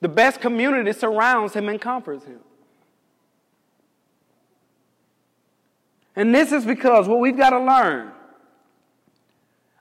The 0.00 0.08
best 0.08 0.40
community 0.40 0.92
surrounds 0.92 1.52
him 1.52 1.68
and 1.68 1.80
comforts 1.80 2.24
him. 2.24 2.40
And 6.16 6.34
this 6.34 6.52
is 6.52 6.64
because 6.64 7.06
what 7.06 7.20
we've 7.20 7.36
got 7.36 7.50
to 7.50 7.60
learn 7.60 8.12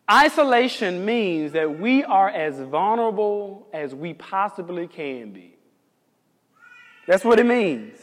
isolation 0.09 1.05
means 1.05 1.51
that 1.51 1.79
we 1.79 2.03
are 2.03 2.29
as 2.29 2.59
vulnerable 2.59 3.67
as 3.73 3.93
we 3.93 4.13
possibly 4.13 4.87
can 4.87 5.31
be. 5.31 5.55
That's 7.07 7.23
what 7.23 7.39
it 7.39 7.45
means. 7.45 7.99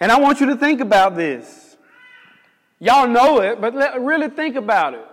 And 0.00 0.10
I 0.10 0.18
want 0.18 0.40
you 0.40 0.46
to 0.46 0.56
think 0.56 0.80
about 0.80 1.14
this. 1.14 1.76
Y'all 2.78 3.06
know 3.06 3.40
it, 3.40 3.60
but 3.60 3.74
let, 3.74 4.00
really 4.00 4.28
think 4.28 4.56
about 4.56 4.94
it. 4.94 5.06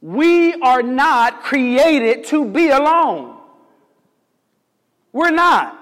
We 0.00 0.54
are 0.54 0.82
not 0.82 1.42
created 1.42 2.24
to 2.26 2.44
be 2.44 2.70
alone. 2.70 3.36
We're 5.12 5.30
not. 5.30 5.76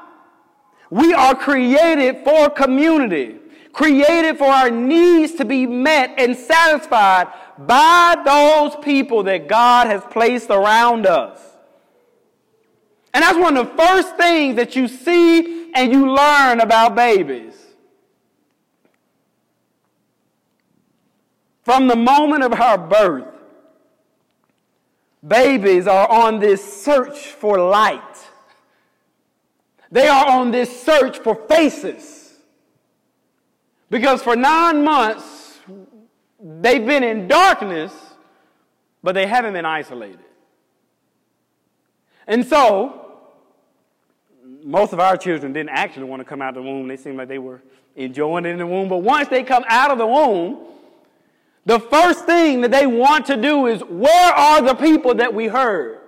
We 0.90 1.14
are 1.14 1.34
created 1.34 2.25
for 2.25 2.50
community, 2.50 3.37
created 3.72 4.38
for 4.38 4.48
our 4.48 4.70
needs 4.70 5.34
to 5.34 5.44
be 5.44 5.66
met 5.66 6.14
and 6.18 6.37
satisfied 6.37 7.28
by 7.58 8.16
those 8.24 8.76
people 8.84 9.24
that 9.24 9.48
God 9.48 9.88
has 9.88 10.02
placed 10.10 10.50
around 10.50 11.06
us. 11.06 11.40
And 13.12 13.22
that's 13.22 13.38
one 13.38 13.56
of 13.56 13.68
the 13.68 13.83
first 13.83 14.16
things 14.16 14.56
that 14.56 14.76
you 14.76 14.87
see 14.87 15.72
and 15.74 15.92
you 15.92 16.12
learn 16.12 16.61
about 16.61 16.94
babies. 16.94 17.54
From 21.62 21.88
the 21.88 21.96
moment 21.96 22.44
of 22.44 22.52
our 22.52 22.78
birth, 22.78 23.26
babies 25.26 25.87
are 25.87 26.09
on 26.09 26.38
this 26.38 26.83
search 26.83 27.18
for 27.18 27.59
light. 27.59 28.00
They 29.90 30.06
are 30.06 30.28
on 30.28 30.50
this 30.50 30.83
search 30.83 31.18
for 31.18 31.35
faces. 31.35 32.35
Because 33.90 34.22
for 34.22 34.37
nine 34.37 34.85
months, 34.85 35.38
they've 36.40 36.85
been 36.85 37.03
in 37.03 37.29
darkness, 37.29 37.92
but 39.03 39.14
they 39.14 39.27
haven't 39.27 39.53
been 39.53 39.64
isolated. 39.64 40.18
And 42.27 42.46
so, 42.46 43.16
most 44.62 44.92
of 44.92 45.01
our 45.01 45.16
children 45.16 45.53
didn't 45.53 45.70
actually 45.70 46.05
want 46.05 46.20
to 46.20 46.24
come 46.24 46.42
out 46.42 46.57
of 46.57 46.62
the 46.62 46.70
womb. 46.70 46.88
They 46.88 46.96
seemed 46.96 47.16
like 47.16 47.29
they 47.29 47.38
were 47.38 47.62
enjoying 47.96 48.44
it 48.44 48.51
in 48.51 48.59
the 48.59 48.66
womb. 48.66 48.88
But 48.88 48.98
once 48.98 49.29
they 49.29 49.42
come 49.42 49.64
out 49.68 49.90
of 49.90 49.98
the 49.98 50.07
womb, 50.07 50.59
the 51.64 51.81
first 51.81 52.27
thing 52.27 52.61
that 52.62 52.70
they 52.70 52.87
want 52.87 53.27
to 53.27 53.37
do 53.37 53.66
is 53.66 53.81
where 53.83 54.33
are 54.33 54.62
the 54.62 54.74
people 54.74 55.14
that 55.16 55.33
we 55.33 55.46
heard? 55.46 56.01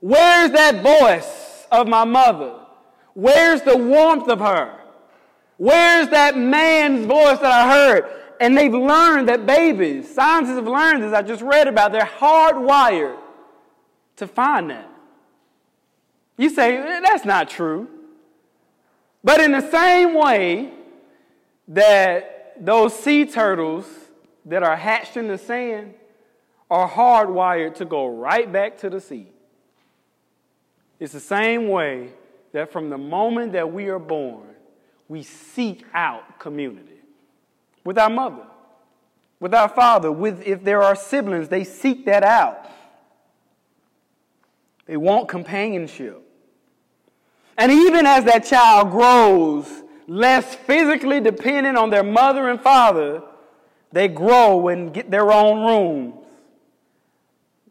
Where's 0.00 0.50
that 0.52 0.82
voice? 0.82 1.46
of 1.70 1.88
my 1.88 2.04
mother? 2.04 2.54
Where's 3.14 3.62
the 3.62 3.76
warmth 3.76 4.28
of 4.28 4.40
her? 4.40 4.78
Where's 5.56 6.08
that 6.08 6.36
man's 6.36 7.06
voice 7.06 7.38
that 7.38 7.44
I 7.50 7.70
heard? 7.70 8.04
And 8.40 8.56
they've 8.56 8.72
learned 8.72 9.28
that 9.28 9.46
babies, 9.46 10.12
scientists 10.12 10.56
have 10.56 10.66
learned 10.66 11.02
this, 11.02 11.12
I 11.12 11.22
just 11.22 11.42
read 11.42 11.68
about, 11.68 11.92
they're 11.92 12.02
hardwired 12.02 13.18
to 14.16 14.26
find 14.26 14.70
that. 14.70 14.90
You 16.36 16.50
say, 16.50 16.76
eh, 16.76 17.00
that's 17.00 17.24
not 17.24 17.48
true. 17.48 17.88
But 19.24 19.40
in 19.40 19.52
the 19.52 19.70
same 19.70 20.14
way 20.14 20.72
that 21.68 22.54
those 22.60 22.94
sea 22.94 23.24
turtles 23.24 23.86
that 24.44 24.62
are 24.62 24.76
hatched 24.76 25.16
in 25.16 25.28
the 25.28 25.38
sand 25.38 25.94
are 26.70 26.88
hardwired 26.88 27.74
to 27.76 27.84
go 27.84 28.06
right 28.06 28.50
back 28.50 28.78
to 28.78 28.90
the 28.90 29.00
sea. 29.00 29.28
It's 30.98 31.12
the 31.12 31.20
same 31.20 31.68
way 31.68 32.10
that 32.52 32.72
from 32.72 32.90
the 32.90 32.98
moment 32.98 33.52
that 33.52 33.72
we 33.72 33.88
are 33.88 33.98
born, 33.98 34.46
we 35.08 35.22
seek 35.22 35.84
out 35.94 36.38
community 36.38 36.95
with 37.86 37.98
our 37.98 38.10
mother, 38.10 38.42
with 39.38 39.54
our 39.54 39.68
father, 39.68 40.10
with 40.10 40.42
if 40.42 40.64
there 40.64 40.82
are 40.82 40.96
siblings, 40.96 41.48
they 41.48 41.62
seek 41.62 42.04
that 42.06 42.24
out. 42.24 42.68
They 44.86 44.96
want 44.96 45.28
companionship. 45.28 46.20
And 47.56 47.70
even 47.70 48.04
as 48.04 48.24
that 48.24 48.44
child 48.44 48.90
grows 48.90 49.84
less 50.08 50.54
physically 50.54 51.20
dependent 51.20 51.78
on 51.78 51.90
their 51.90 52.02
mother 52.02 52.48
and 52.48 52.60
father, 52.60 53.22
they 53.92 54.08
grow 54.08 54.66
and 54.66 54.92
get 54.92 55.10
their 55.10 55.30
own 55.30 55.64
rooms. 55.64 56.14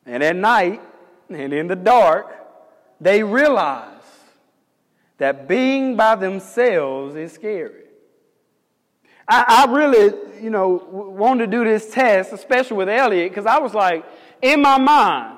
And 0.05 0.23
at 0.23 0.37
night 0.37 0.81
and 1.29 1.53
in 1.53 1.67
the 1.67 1.75
dark, 1.75 2.33
they 3.01 3.21
realize 3.21 3.91
that 5.17 5.47
being 5.47 5.97
by 5.97 6.15
themselves 6.15 7.15
is 7.15 7.33
scary. 7.33 7.84
I, 9.27 9.65
I 9.67 9.71
really, 9.71 10.13
you 10.41 10.49
know, 10.49 10.83
wanted 10.91 11.45
to 11.45 11.57
do 11.57 11.63
this 11.63 11.89
test, 11.91 12.31
especially 12.33 12.77
with 12.77 12.89
Elliot, 12.89 13.31
because 13.31 13.45
I 13.45 13.59
was 13.59 13.73
like, 13.73 14.05
in 14.41 14.61
my 14.61 14.77
mind, 14.77 15.37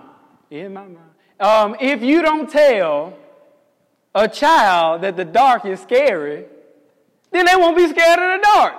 in 0.49 0.73
my 0.73 0.81
mind, 0.81 0.97
um, 1.39 1.75
if 1.79 2.01
you 2.01 2.21
don't 2.21 2.49
tell 2.49 3.17
a 4.13 4.27
child 4.27 5.01
that 5.01 5.15
the 5.15 5.25
dark 5.25 5.65
is 5.65 5.79
scary, 5.79 6.45
then 7.31 7.45
they 7.45 7.55
won't 7.55 7.77
be 7.77 7.87
scared 7.87 8.19
of 8.19 8.39
the 8.39 8.47
dark. 8.55 8.73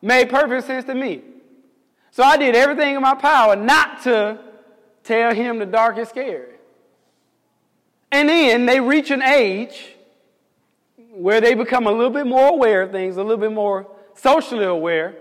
Made 0.00 0.30
perfect 0.30 0.66
sense 0.66 0.84
to 0.86 0.94
me. 0.94 1.22
So 2.10 2.22
I 2.22 2.36
did 2.36 2.56
everything 2.56 2.96
in 2.96 3.02
my 3.02 3.14
power 3.14 3.56
not 3.56 4.02
to 4.04 4.38
tell 5.04 5.34
him 5.34 5.58
the 5.58 5.66
dark 5.66 5.98
is 5.98 6.08
scary. 6.08 6.54
And 8.10 8.28
then 8.28 8.66
they 8.66 8.80
reach 8.80 9.10
an 9.10 9.22
age 9.22 9.94
where 11.10 11.40
they 11.40 11.54
become 11.54 11.86
a 11.86 11.92
little 11.92 12.10
bit 12.10 12.26
more 12.26 12.48
aware 12.48 12.82
of 12.82 12.92
things, 12.92 13.16
a 13.16 13.22
little 13.22 13.36
bit 13.36 13.52
more 13.52 13.86
socially 14.16 14.64
aware. 14.64 15.14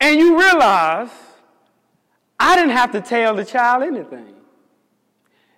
And 0.00 0.18
you 0.18 0.38
realize, 0.38 1.10
I 2.38 2.56
didn't 2.56 2.72
have 2.72 2.92
to 2.92 3.00
tell 3.00 3.34
the 3.34 3.44
child 3.44 3.82
anything. 3.82 4.34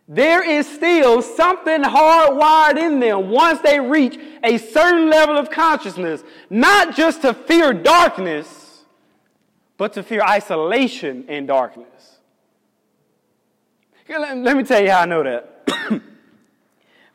There 0.09 0.49
is 0.49 0.69
still 0.69 1.21
something 1.21 1.83
hardwired 1.83 2.79
in 2.79 3.01
them 3.01 3.31
once 3.31 3.61
they 3.61 3.81
reach 3.81 4.19
a 4.45 4.57
certain 4.57 5.11
level 5.11 5.37
of 5.37 5.51
consciousness, 5.51 6.23
not 6.49 6.95
just 6.95 7.23
to 7.23 7.35
fear 7.35 7.73
darkness, 7.73 8.85
but 9.77 9.93
to 9.95 10.03
fear 10.03 10.23
isolation 10.23 11.25
in 11.29 11.47
darkness. 11.47 11.87
Let 14.09 14.57
me 14.57 14.63
tell 14.63 14.81
you 14.81 14.91
how 14.91 15.01
I 15.01 15.07
know 15.07 15.23
that. 15.23 16.03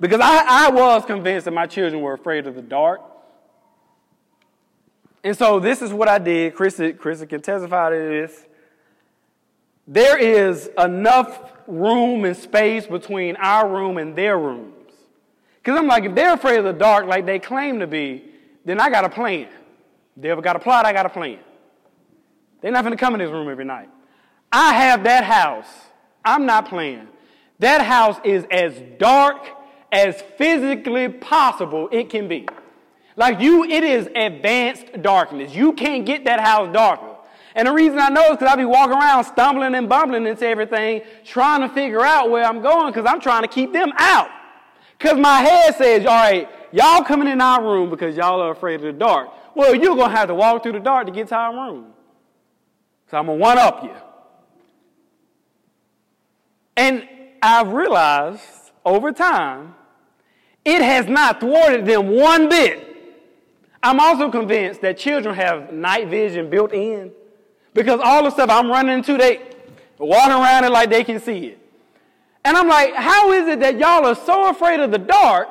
Because 0.01 0.19
I, 0.19 0.65
I 0.65 0.71
was 0.71 1.05
convinced 1.05 1.45
that 1.45 1.51
my 1.51 1.67
children 1.67 2.01
were 2.01 2.13
afraid 2.13 2.47
of 2.47 2.55
the 2.55 2.61
dark. 2.63 3.01
And 5.23 5.37
so 5.37 5.59
this 5.59 5.81
is 5.81 5.93
what 5.93 6.07
I 6.07 6.17
did. 6.17 6.55
Chris, 6.55 6.81
Chris 6.97 7.23
can 7.25 7.41
testify 7.41 7.89
to 7.91 7.95
this. 7.95 8.45
There 9.87 10.17
is 10.17 10.69
enough 10.77 11.51
room 11.67 12.25
and 12.25 12.35
space 12.35 12.87
between 12.87 13.35
our 13.37 13.69
room 13.69 13.97
and 13.97 14.15
their 14.15 14.37
rooms. 14.37 14.73
Because 15.61 15.77
I'm 15.77 15.87
like, 15.87 16.05
if 16.05 16.15
they're 16.15 16.33
afraid 16.33 16.57
of 16.57 16.65
the 16.65 16.73
dark 16.73 17.05
like 17.05 17.25
they 17.25 17.39
claim 17.39 17.79
to 17.79 17.87
be, 17.87 18.23
then 18.65 18.79
I 18.79 18.89
got 18.89 19.05
a 19.05 19.09
plan. 19.09 19.47
Devil 20.19 20.43
got 20.43 20.55
a 20.55 20.59
plot, 20.59 20.85
I 20.85 20.93
got 20.93 21.05
a 21.05 21.09
plan. 21.09 21.39
They're 22.61 22.71
not 22.71 22.83
going 22.83 22.95
to 22.95 22.99
come 22.99 23.13
in 23.13 23.19
this 23.19 23.31
room 23.31 23.49
every 23.49 23.65
night. 23.65 23.89
I 24.51 24.73
have 24.73 25.03
that 25.03 25.23
house. 25.23 25.67
I'm 26.23 26.45
not 26.45 26.67
playing. 26.67 27.07
That 27.59 27.81
house 27.81 28.17
is 28.23 28.45
as 28.51 28.73
dark 28.97 29.47
as 29.91 30.21
physically 30.37 31.09
possible 31.09 31.89
it 31.91 32.09
can 32.09 32.27
be. 32.27 32.47
Like 33.21 33.39
you, 33.39 33.63
it 33.63 33.83
is 33.83 34.09
advanced 34.15 34.99
darkness. 35.03 35.53
You 35.53 35.73
can't 35.73 36.07
get 36.07 36.25
that 36.25 36.39
house 36.39 36.73
darker. 36.73 37.17
And 37.53 37.67
the 37.67 37.71
reason 37.71 37.99
I 37.99 38.09
know 38.09 38.23
is 38.23 38.31
because 38.31 38.51
I 38.51 38.55
be 38.55 38.65
walking 38.65 38.95
around 38.97 39.25
stumbling 39.25 39.75
and 39.75 39.87
bumbling 39.87 40.25
into 40.25 40.43
everything, 40.47 41.03
trying 41.23 41.61
to 41.61 41.69
figure 41.69 42.01
out 42.01 42.31
where 42.31 42.43
I'm 42.43 42.63
going 42.63 42.91
because 42.91 43.05
I'm 43.07 43.21
trying 43.21 43.43
to 43.43 43.47
keep 43.47 43.73
them 43.73 43.93
out. 43.95 44.27
Because 44.97 45.19
my 45.19 45.37
head 45.41 45.75
says, 45.75 46.03
all 46.07 46.15
right, 46.15 46.49
y'all 46.71 47.03
coming 47.03 47.27
in 47.27 47.41
our 47.41 47.63
room 47.63 47.91
because 47.91 48.17
y'all 48.17 48.41
are 48.41 48.53
afraid 48.53 48.77
of 48.77 48.81
the 48.81 48.93
dark. 48.93 49.29
Well, 49.53 49.75
you're 49.75 49.95
going 49.95 50.09
to 50.09 50.17
have 50.17 50.29
to 50.29 50.33
walk 50.33 50.63
through 50.63 50.71
the 50.71 50.79
dark 50.79 51.05
to 51.05 51.11
get 51.11 51.27
to 51.27 51.35
our 51.35 51.53
room. 51.53 51.93
So 53.11 53.17
I'm 53.19 53.27
going 53.27 53.37
to 53.37 53.43
one 53.43 53.59
up 53.59 53.83
you. 53.83 53.93
And 56.75 57.07
I've 57.43 57.71
realized 57.71 58.71
over 58.83 59.11
time, 59.11 59.75
it 60.65 60.81
has 60.81 61.05
not 61.05 61.39
thwarted 61.39 61.85
them 61.85 62.09
one 62.09 62.49
bit. 62.49 62.87
I'm 63.83 63.99
also 63.99 64.29
convinced 64.29 64.81
that 64.81 64.97
children 64.97 65.33
have 65.35 65.73
night 65.73 66.07
vision 66.07 66.49
built 66.49 66.73
in 66.73 67.11
because 67.73 67.99
all 68.03 68.23
the 68.23 68.29
stuff 68.29 68.49
I'm 68.49 68.69
running 68.69 68.97
into, 68.97 69.17
they 69.17 69.41
walking 69.97 70.33
around 70.33 70.65
it 70.65 70.71
like 70.71 70.89
they 70.89 71.03
can 71.03 71.19
see 71.19 71.47
it. 71.47 71.59
And 72.43 72.57
I'm 72.57 72.67
like, 72.67 72.93
how 72.95 73.31
is 73.31 73.47
it 73.47 73.59
that 73.59 73.79
y'all 73.79 74.05
are 74.05 74.15
so 74.15 74.49
afraid 74.49 74.79
of 74.79 74.91
the 74.91 74.97
dark, 74.97 75.47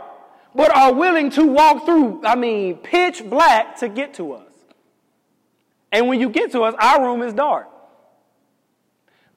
but 0.55 0.75
are 0.77 0.93
willing 0.93 1.31
to 1.31 1.47
walk 1.47 1.85
through, 1.85 2.21
I 2.25 2.35
mean, 2.35 2.77
pitch 2.77 3.25
black 3.25 3.79
to 3.79 3.89
get 3.89 4.15
to 4.15 4.33
us? 4.33 4.53
And 5.93 6.09
when 6.09 6.21
you 6.21 6.29
get 6.29 6.53
to 6.53 6.63
us, 6.63 6.75
our 6.79 7.05
room 7.05 7.23
is 7.23 7.33
dark. 7.33 7.69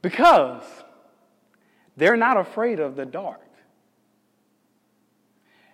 Because 0.01 0.63
they're 1.95 2.17
not 2.17 2.38
afraid 2.38 2.79
of 2.79 2.95
the 2.95 3.06
dark. 3.06 3.42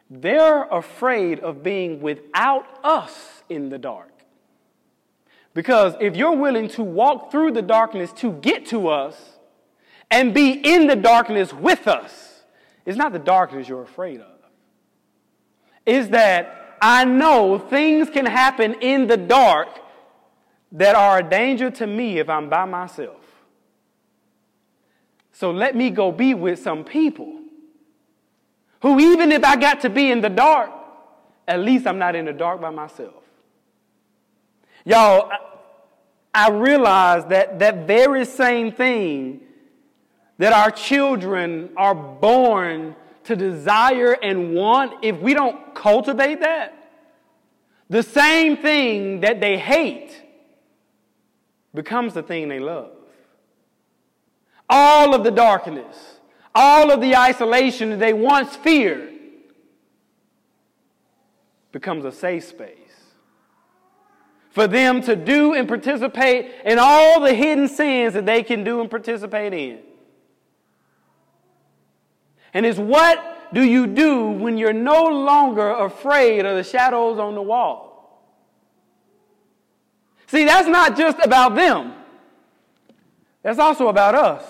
They're 0.10 0.64
afraid 0.64 1.40
of 1.40 1.62
being 1.62 2.02
without 2.02 2.66
us 2.84 3.44
in 3.48 3.70
the 3.70 3.78
dark. 3.78 4.12
Because 5.54 5.96
if 6.00 6.16
you're 6.16 6.36
willing 6.36 6.68
to 6.70 6.84
walk 6.84 7.32
through 7.32 7.52
the 7.52 7.62
darkness 7.62 8.12
to 8.14 8.32
get 8.34 8.66
to 8.68 8.88
us 8.88 9.38
and 10.10 10.34
be 10.34 10.52
in 10.52 10.88
the 10.88 10.96
darkness 10.96 11.54
with 11.54 11.88
us, 11.88 12.44
it's 12.86 12.98
not 12.98 13.14
the 13.14 13.20
darkness 13.20 13.68
you're 13.68 13.84
afraid 13.84 14.22
of. 14.22 14.28
Is 15.86 16.10
that 16.10 16.78
I 16.82 17.06
know 17.06 17.60
things 17.60 18.10
can 18.10 18.26
happen 18.26 18.76
in 18.82 19.08
the 19.08 19.18
dark 19.18 19.68
that 20.72 20.96
are 20.96 21.20
a 21.20 21.24
danger 21.24 21.70
to 21.72 21.88
me 21.88 22.20
if 22.20 22.30
I'm 22.30 22.50
by 22.50 22.66
myself. 22.66 23.18
So 25.32 25.52
let 25.52 25.76
me 25.76 25.90
go 25.90 26.12
be 26.12 26.34
with 26.34 26.60
some 26.60 26.84
people 26.84 27.39
who, 28.82 29.00
even 29.00 29.32
if 29.32 29.44
I 29.44 29.56
got 29.56 29.82
to 29.82 29.90
be 29.90 30.12
in 30.12 30.22
the 30.22 30.30
dark, 30.30 30.72
at 31.48 31.60
least 31.60 31.88
I'm 31.88 31.98
not 31.98 32.16
in 32.16 32.26
the 32.26 32.34
dark 32.34 32.62
by 32.62 32.70
myself. 32.70 33.24
Y'all, 34.86 35.32
I 36.34 36.50
realize 36.50 37.26
that 37.26 37.60
that 37.60 37.88
very 37.88 38.26
same 38.26 38.72
thing 38.72 39.42
that 40.38 40.54
our 40.54 40.72
children 40.72 41.70
are 41.76 41.94
born 41.94 42.96
to 43.26 43.36
desire 43.36 44.14
and 44.14 44.54
want, 44.56 45.04
if 45.04 45.20
we 45.20 45.34
don't 45.34 45.76
cultivate 45.76 46.40
that, 46.40 46.76
the 47.90 48.04
same 48.04 48.58
thing 48.58 49.20
that 49.22 49.42
they 49.42 49.58
hate 49.58 50.24
becomes 51.74 52.14
the 52.14 52.24
thing 52.24 52.48
they 52.48 52.60
love. 52.60 52.92
All 54.70 55.14
of 55.14 55.24
the 55.24 55.32
darkness, 55.32 56.19
all 56.54 56.92
of 56.92 57.02
the 57.02 57.16
isolation 57.16 57.92
that 57.92 58.00
they 58.00 58.14
once 58.14 58.56
feared 58.56 59.14
becomes 61.72 62.06
a 62.06 62.12
safe 62.12 62.46
space 62.46 62.76
for 64.52 64.68
them 64.68 65.02
to 65.02 65.16
do 65.16 65.54
and 65.54 65.68
participate 65.68 66.52
in 66.66 66.80
all 66.80 67.22
the 67.22 67.34
hidden 67.34 67.68
sins 67.68 68.14
that 68.14 68.26
they 68.26 68.44
can 68.44 68.64
do 68.64 68.82
and 68.82 68.90
participate 68.90 69.54
in. 69.54 69.80
And 72.54 72.66
it's 72.66 72.80
what 72.80 73.54
do 73.54 73.64
you 73.64 73.88
do 73.88 74.26
when 74.32 74.58
you're 74.58 74.74
no 74.74 75.06
longer 75.06 75.70
afraid 75.70 76.46
of 76.46 76.56
the 76.56 76.64
shadows 76.64 77.20
on 77.20 77.36
the 77.36 77.42
wall? 77.42 77.88
See, 80.28 80.46
that's 80.46 80.68
not 80.68 80.98
just 80.98 81.18
about 81.24 81.56
them. 81.56 81.94
That's 83.42 83.60
also 83.60 83.88
about 83.88 84.16
us. 84.16 84.44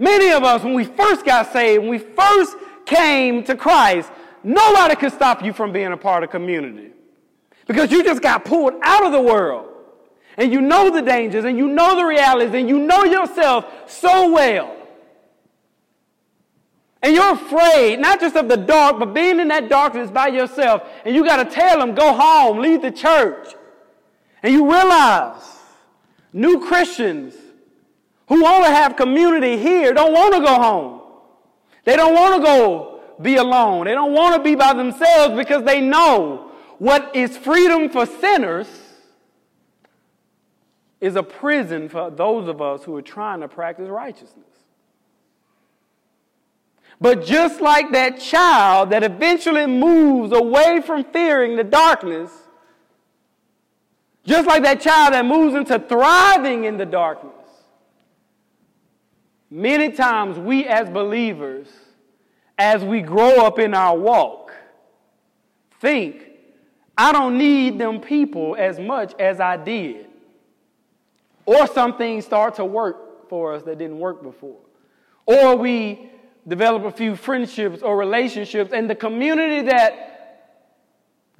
Many 0.00 0.32
of 0.32 0.42
us, 0.42 0.64
when 0.64 0.72
we 0.72 0.84
first 0.84 1.26
got 1.26 1.52
saved, 1.52 1.82
when 1.82 1.90
we 1.90 1.98
first 1.98 2.56
came 2.86 3.44
to 3.44 3.54
Christ, 3.54 4.10
nobody 4.42 4.96
could 4.96 5.12
stop 5.12 5.44
you 5.44 5.52
from 5.52 5.72
being 5.72 5.92
a 5.92 5.96
part 5.96 6.24
of 6.24 6.30
community. 6.30 6.92
Because 7.66 7.92
you 7.92 8.02
just 8.02 8.22
got 8.22 8.46
pulled 8.46 8.72
out 8.82 9.04
of 9.04 9.12
the 9.12 9.20
world. 9.20 9.68
And 10.38 10.50
you 10.50 10.62
know 10.62 10.88
the 10.90 11.02
dangers, 11.02 11.44
and 11.44 11.58
you 11.58 11.68
know 11.68 11.96
the 11.96 12.06
realities, 12.06 12.54
and 12.54 12.66
you 12.66 12.78
know 12.78 13.04
yourself 13.04 13.90
so 13.90 14.32
well. 14.32 14.74
And 17.02 17.14
you're 17.14 17.34
afraid, 17.34 18.00
not 18.00 18.20
just 18.20 18.36
of 18.36 18.48
the 18.48 18.56
dark, 18.56 18.98
but 18.98 19.12
being 19.12 19.38
in 19.38 19.48
that 19.48 19.68
darkness 19.68 20.10
by 20.10 20.28
yourself. 20.28 20.82
And 21.04 21.14
you 21.14 21.24
got 21.26 21.44
to 21.44 21.54
tell 21.54 21.78
them, 21.78 21.94
go 21.94 22.14
home, 22.14 22.58
leave 22.58 22.80
the 22.80 22.90
church. 22.90 23.54
And 24.42 24.50
you 24.54 24.72
realize 24.72 25.42
new 26.32 26.66
Christians 26.66 27.34
who 28.30 28.42
want 28.42 28.64
to 28.64 28.70
have 28.70 28.94
community 28.94 29.58
here 29.58 29.92
don't 29.92 30.12
want 30.12 30.32
to 30.34 30.40
go 30.40 30.54
home. 30.54 31.00
They 31.84 31.96
don't 31.96 32.14
want 32.14 32.36
to 32.36 32.42
go 32.42 33.00
be 33.20 33.36
alone. 33.36 33.86
They 33.86 33.92
don't 33.92 34.12
want 34.12 34.36
to 34.36 34.42
be 34.42 34.54
by 34.54 34.72
themselves 34.72 35.36
because 35.36 35.64
they 35.64 35.80
know 35.80 36.52
what 36.78 37.14
is 37.14 37.36
freedom 37.36 37.90
for 37.90 38.06
sinners 38.06 38.68
is 41.00 41.16
a 41.16 41.24
prison 41.24 41.88
for 41.88 42.08
those 42.08 42.46
of 42.46 42.62
us 42.62 42.84
who 42.84 42.96
are 42.96 43.02
trying 43.02 43.40
to 43.40 43.48
practice 43.48 43.88
righteousness. 43.88 44.46
But 47.00 47.24
just 47.24 47.60
like 47.60 47.90
that 47.92 48.20
child 48.20 48.90
that 48.90 49.02
eventually 49.02 49.66
moves 49.66 50.32
away 50.32 50.82
from 50.82 51.02
fearing 51.02 51.56
the 51.56 51.64
darkness, 51.64 52.30
just 54.24 54.46
like 54.46 54.62
that 54.62 54.80
child 54.80 55.14
that 55.14 55.24
moves 55.24 55.56
into 55.56 55.80
thriving 55.80 56.62
in 56.64 56.76
the 56.76 56.86
darkness, 56.86 57.39
many 59.50 59.90
times 59.90 60.38
we 60.38 60.64
as 60.66 60.88
believers, 60.88 61.66
as 62.56 62.84
we 62.84 63.00
grow 63.02 63.44
up 63.44 63.58
in 63.58 63.74
our 63.74 63.96
walk, 63.96 64.52
think, 65.80 66.28
I 66.96 67.12
don't 67.12 67.38
need 67.38 67.78
them 67.78 68.00
people 68.00 68.54
as 68.58 68.78
much 68.78 69.14
as 69.18 69.40
I 69.40 69.56
did. 69.56 70.06
Or 71.46 71.66
some 71.66 71.96
things 71.96 72.24
start 72.24 72.56
to 72.56 72.64
work 72.64 73.28
for 73.28 73.54
us 73.54 73.62
that 73.64 73.78
didn't 73.78 73.98
work 73.98 74.22
before. 74.22 74.58
Or 75.26 75.56
we 75.56 76.10
develop 76.46 76.84
a 76.84 76.90
few 76.90 77.16
friendships 77.16 77.82
or 77.82 77.96
relationships, 77.96 78.72
and 78.72 78.88
the 78.88 78.94
community 78.94 79.62
that 79.62 80.06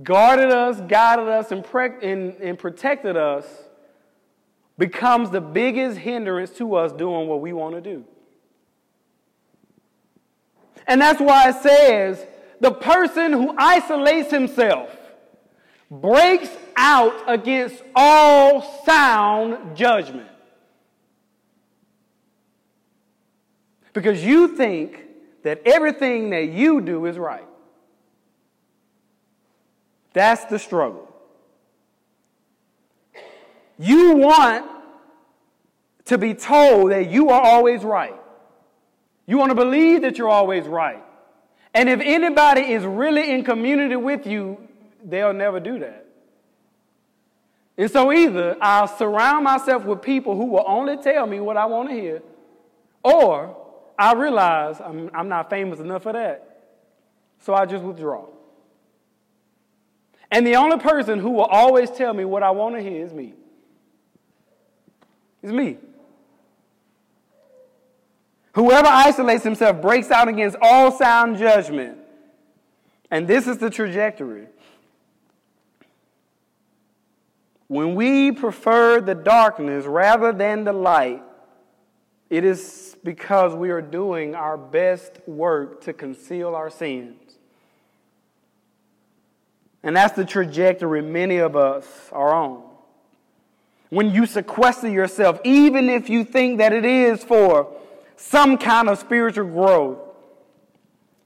guarded 0.03 0.51
us, 0.51 0.81
guided 0.81 1.29
us, 1.29 1.53
and, 1.53 1.64
pre- 1.64 2.11
and, 2.11 2.35
and 2.37 2.59
protected 2.59 3.16
us 3.16 3.44
becomes 4.81 5.29
the 5.29 5.43
biggest 5.43 5.99
hindrance 5.99 6.53
to 6.53 6.75
us 6.75 6.90
doing 6.90 7.29
what 7.29 7.43
we 7.43 7.53
want 7.53 7.75
to 7.75 7.83
do. 7.83 8.03
And 10.87 10.99
that's 10.99 11.21
why 11.21 11.51
it 11.51 11.57
says 11.57 12.27
the 12.61 12.73
person 12.73 13.35
who 13.35 13.55
isolates 13.59 14.31
himself 14.31 14.97
breaks 15.90 16.49
out 16.79 17.12
against 17.27 17.83
all 17.95 18.83
sound 18.87 19.77
judgment. 19.77 20.31
Because 23.93 24.25
you 24.25 24.57
think 24.57 24.99
that 25.43 25.61
everything 25.66 26.31
that 26.31 26.49
you 26.49 26.81
do 26.81 27.05
is 27.05 27.19
right. 27.19 27.47
That's 30.14 30.47
the 30.47 30.59
struggle. 30.59 31.10
You 33.81 34.12
want 34.16 34.66
to 36.05 36.19
be 36.19 36.35
told 36.35 36.93
that 36.93 37.11
you 37.11 37.31
are 37.31 37.40
always 37.40 37.83
right. 37.83 38.14
You 39.25 39.38
want 39.38 39.53
to 39.53 39.55
believe 39.55 40.03
that 40.03 40.19
you're 40.19 40.29
always 40.29 40.66
right. 40.66 41.03
And 41.73 41.88
if 41.88 41.99
anybody 42.03 42.61
is 42.61 42.85
really 42.85 43.31
in 43.31 43.43
community 43.43 43.97
with 43.97 44.27
you, 44.27 44.59
they'll 45.03 45.33
never 45.33 45.61
do 45.61 45.79
that. 45.79 46.05
And 47.79 47.90
so 47.90 48.12
either 48.12 48.59
I'll 48.61 48.87
surround 48.87 49.45
myself 49.45 49.87
with 49.87 50.03
people 50.03 50.37
who 50.37 50.45
will 50.45 50.64
only 50.66 50.99
tell 50.99 51.27
me 51.27 51.40
what 51.40 51.57
I 51.57 51.64
want 51.64 51.88
to 51.88 51.95
hear, 51.95 52.21
or 53.03 53.57
I 53.99 54.12
realize 54.12 54.79
I'm, 54.79 55.11
I'm 55.14 55.31
not 55.31 55.49
famous 55.49 55.81
enough 55.81 56.03
for 56.03 56.12
that. 56.12 56.64
So 57.38 57.55
I 57.55 57.64
just 57.64 57.83
withdraw. 57.83 58.27
And 60.31 60.47
the 60.47 60.57
only 60.57 60.77
person 60.77 61.19
who 61.19 61.31
will 61.31 61.47
always 61.47 61.90
tell 61.90 62.12
me 62.12 62.27
what 62.27 62.43
I 62.43 62.51
want 62.51 62.77
to 62.77 62.83
hear 62.83 63.03
is 63.07 63.14
me. 63.14 63.33
It's 65.42 65.53
me. 65.53 65.79
Whoever 68.55 68.88
isolates 68.88 69.44
himself 69.44 69.81
breaks 69.81 70.11
out 70.11 70.29
against 70.29 70.57
all 70.61 70.90
sound 70.90 71.38
judgment. 71.38 71.98
And 73.11 73.26
this 73.26 73.46
is 73.46 73.59
the 73.59 73.70
trajectory. 73.70 74.46
When 77.68 77.94
we 77.94 78.33
prefer 78.33 79.00
the 79.00 79.14
darkness 79.14 79.85
rather 79.85 80.33
than 80.33 80.64
the 80.64 80.72
light, 80.72 81.22
it 82.29 82.44
is 82.44 82.96
because 83.03 83.55
we 83.55 83.70
are 83.70 83.83
doing 83.83 84.35
our 84.35 84.57
best 84.57 85.20
work 85.26 85.81
to 85.83 85.92
conceal 85.92 86.55
our 86.55 86.70
sins. 86.70 87.38
And 89.83 89.96
that's 89.96 90.14
the 90.14 90.24
trajectory 90.24 91.00
many 91.00 91.38
of 91.38 91.57
us 91.57 91.87
are 92.12 92.35
on. 92.35 92.69
When 93.90 94.12
you 94.12 94.24
sequester 94.24 94.88
yourself, 94.88 95.40
even 95.44 95.90
if 95.90 96.09
you 96.09 96.24
think 96.24 96.59
that 96.59 96.72
it 96.72 96.85
is 96.85 97.22
for 97.22 97.76
some 98.16 98.57
kind 98.57 98.88
of 98.88 98.98
spiritual 98.98 99.46
growth, 99.46 99.98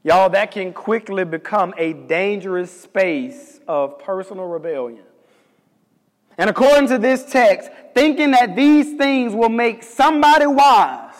y'all, 0.03 0.31
that 0.31 0.50
can 0.50 0.72
quickly 0.72 1.24
become 1.24 1.74
a 1.77 1.92
dangerous 1.92 2.70
space 2.70 3.61
of 3.68 3.98
personal 3.98 4.46
rebellion. 4.46 5.05
And 6.38 6.50
according 6.50 6.88
to 6.88 6.98
this 6.98 7.24
text, 7.24 7.70
thinking 7.94 8.33
that 8.33 8.57
these 8.57 8.96
things 8.96 9.35
will 9.35 9.50
make 9.50 9.83
somebody 9.83 10.46
wise, 10.46 11.14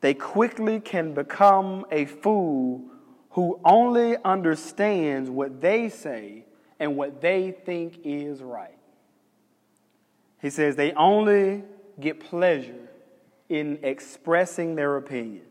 they 0.00 0.14
quickly 0.14 0.78
can 0.78 1.14
become 1.14 1.84
a 1.90 2.04
fool 2.04 2.84
who 3.30 3.60
only 3.64 4.16
understands 4.24 5.28
what 5.28 5.60
they 5.60 5.88
say 5.88 6.44
and 6.78 6.96
what 6.96 7.20
they 7.20 7.50
think 7.50 7.98
is 8.04 8.40
right. 8.40 8.75
He 10.46 10.50
says 10.50 10.76
they 10.76 10.92
only 10.92 11.64
get 11.98 12.20
pleasure 12.20 12.88
in 13.48 13.80
expressing 13.82 14.76
their 14.76 14.96
opinion. 14.96 15.42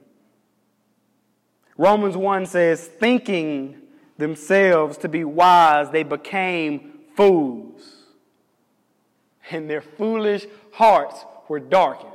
Romans 1.77 2.15
1 2.15 2.45
says, 2.45 2.87
thinking 2.87 3.75
themselves 4.17 4.97
to 4.99 5.09
be 5.09 5.25
wise, 5.25 5.89
they 5.89 6.03
became 6.03 6.99
fools, 7.13 7.81
and 9.51 9.69
their 9.69 9.81
foolish 9.81 10.45
hearts 10.71 11.25
were 11.49 11.59
darkened. 11.59 12.13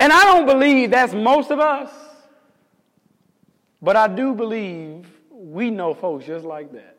And 0.00 0.12
I 0.12 0.24
don't 0.24 0.46
believe 0.46 0.90
that's 0.90 1.14
most 1.14 1.52
of 1.52 1.60
us. 1.60 1.92
But 3.80 3.94
I 3.94 4.08
do 4.08 4.34
believe 4.34 5.08
we 5.30 5.70
know 5.70 5.94
folks 5.94 6.26
just 6.26 6.44
like 6.44 6.72
that. 6.72 6.98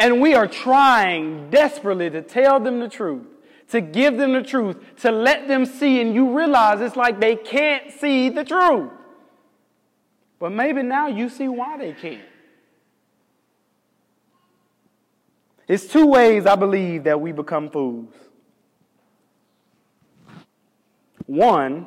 And 0.00 0.18
we 0.18 0.32
are 0.32 0.46
trying 0.46 1.50
desperately 1.50 2.08
to 2.08 2.22
tell 2.22 2.58
them 2.58 2.80
the 2.80 2.88
truth, 2.88 3.26
to 3.68 3.82
give 3.82 4.16
them 4.16 4.32
the 4.32 4.42
truth, 4.42 4.78
to 5.02 5.12
let 5.12 5.46
them 5.46 5.66
see, 5.66 6.00
and 6.00 6.14
you 6.14 6.34
realize 6.34 6.80
it's 6.80 6.96
like 6.96 7.20
they 7.20 7.36
can't 7.36 7.92
see 7.92 8.30
the 8.30 8.42
truth. 8.42 8.90
But 10.38 10.52
maybe 10.52 10.82
now 10.82 11.08
you 11.08 11.28
see 11.28 11.48
why 11.48 11.76
they 11.76 11.92
can't. 11.92 12.22
It's 15.68 15.86
two 15.86 16.06
ways 16.06 16.46
I 16.46 16.56
believe 16.56 17.04
that 17.04 17.20
we 17.20 17.32
become 17.32 17.68
fools. 17.68 18.14
One, 21.26 21.86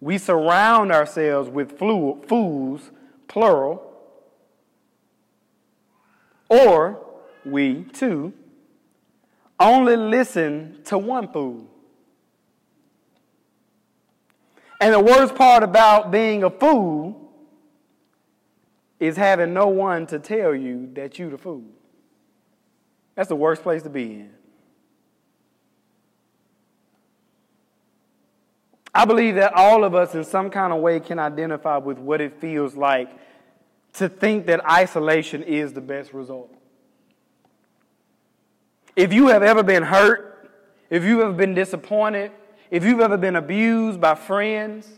we 0.00 0.18
surround 0.18 0.92
ourselves 0.92 1.50
with 1.50 1.76
fools, 1.76 2.92
plural, 3.26 3.89
or 6.50 7.00
we, 7.44 7.84
too, 7.84 8.34
only 9.58 9.96
listen 9.96 10.80
to 10.84 10.98
one 10.98 11.32
fool. 11.32 11.66
And 14.80 14.92
the 14.92 15.00
worst 15.00 15.34
part 15.34 15.62
about 15.62 16.10
being 16.10 16.42
a 16.42 16.50
fool 16.50 17.30
is 18.98 19.16
having 19.16 19.54
no 19.54 19.68
one 19.68 20.06
to 20.08 20.18
tell 20.18 20.54
you 20.54 20.90
that 20.94 21.18
you're 21.18 21.30
the 21.30 21.38
fool. 21.38 21.64
That's 23.14 23.28
the 23.28 23.36
worst 23.36 23.62
place 23.62 23.82
to 23.82 23.90
be 23.90 24.04
in. 24.14 24.30
I 28.94 29.04
believe 29.04 29.36
that 29.36 29.52
all 29.54 29.84
of 29.84 29.94
us, 29.94 30.14
in 30.14 30.24
some 30.24 30.50
kind 30.50 30.72
of 30.72 30.80
way, 30.80 30.98
can 30.98 31.18
identify 31.18 31.76
with 31.76 31.98
what 31.98 32.20
it 32.20 32.40
feels 32.40 32.74
like 32.74 33.10
to 33.94 34.08
think 34.08 34.46
that 34.46 34.64
isolation 34.68 35.42
is 35.42 35.72
the 35.72 35.80
best 35.80 36.12
result. 36.12 36.54
If 38.96 39.12
you 39.12 39.28
have 39.28 39.42
ever 39.42 39.62
been 39.62 39.82
hurt, 39.82 40.50
if 40.90 41.04
you've 41.04 41.20
ever 41.20 41.32
been 41.32 41.54
disappointed, 41.54 42.32
if 42.70 42.84
you've 42.84 43.00
ever 43.00 43.16
been 43.16 43.36
abused 43.36 44.00
by 44.00 44.14
friends, 44.14 44.88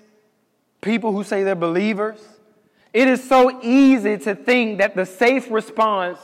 people 0.81 1.13
who 1.13 1.25
say 1.25 1.43
they're 1.43 1.55
believers, 1.55 2.21
it 2.93 3.09
is 3.09 3.27
so 3.27 3.61
easy 3.63 4.19
to 4.19 4.35
think 4.35 4.79
that 4.79 4.95
the 4.95 5.07
safe 5.07 5.51
response 5.51 6.19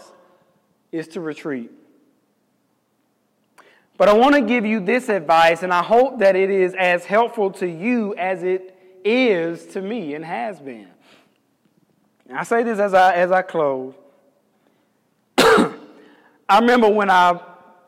is 0.93 1.09
to 1.09 1.21
retreat. 1.21 1.71
But 3.97 4.09
I 4.09 4.13
want 4.13 4.37
to 4.37 4.43
give 4.43 4.65
you 4.65 4.81
this 4.81 5.09
advice, 5.09 5.63
and 5.63 5.73
I 5.73 5.83
hope 5.83 6.21
that 6.21 6.37
it 6.37 6.51
is 6.51 6.75
as 6.75 7.05
helpful 7.05 7.51
to 7.53 7.67
you 7.67 8.15
as 8.15 8.43
it 8.43 8.77
is 9.05 9.67
to 9.67 9.83
me 9.83 10.15
and 10.15 10.25
has 10.25 10.61
been. 10.61 10.89
I 12.35 12.45
say 12.45 12.63
this 12.63 12.79
as 12.79 12.93
I, 12.93 13.15
as 13.15 13.33
I 13.33 13.43
close. 13.43 13.95
I 15.39 16.59
remember 16.61 16.89
when 16.89 17.11
I 17.11 17.41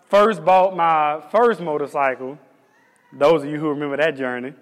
first 0.08 0.44
bought 0.44 0.74
my 0.74 1.22
first 1.30 1.60
motorcycle, 1.60 2.38
those 3.12 3.42
of 3.42 3.50
you 3.50 3.58
who 3.58 3.68
remember 3.68 3.98
that 3.98 4.16
journey, 4.16 4.54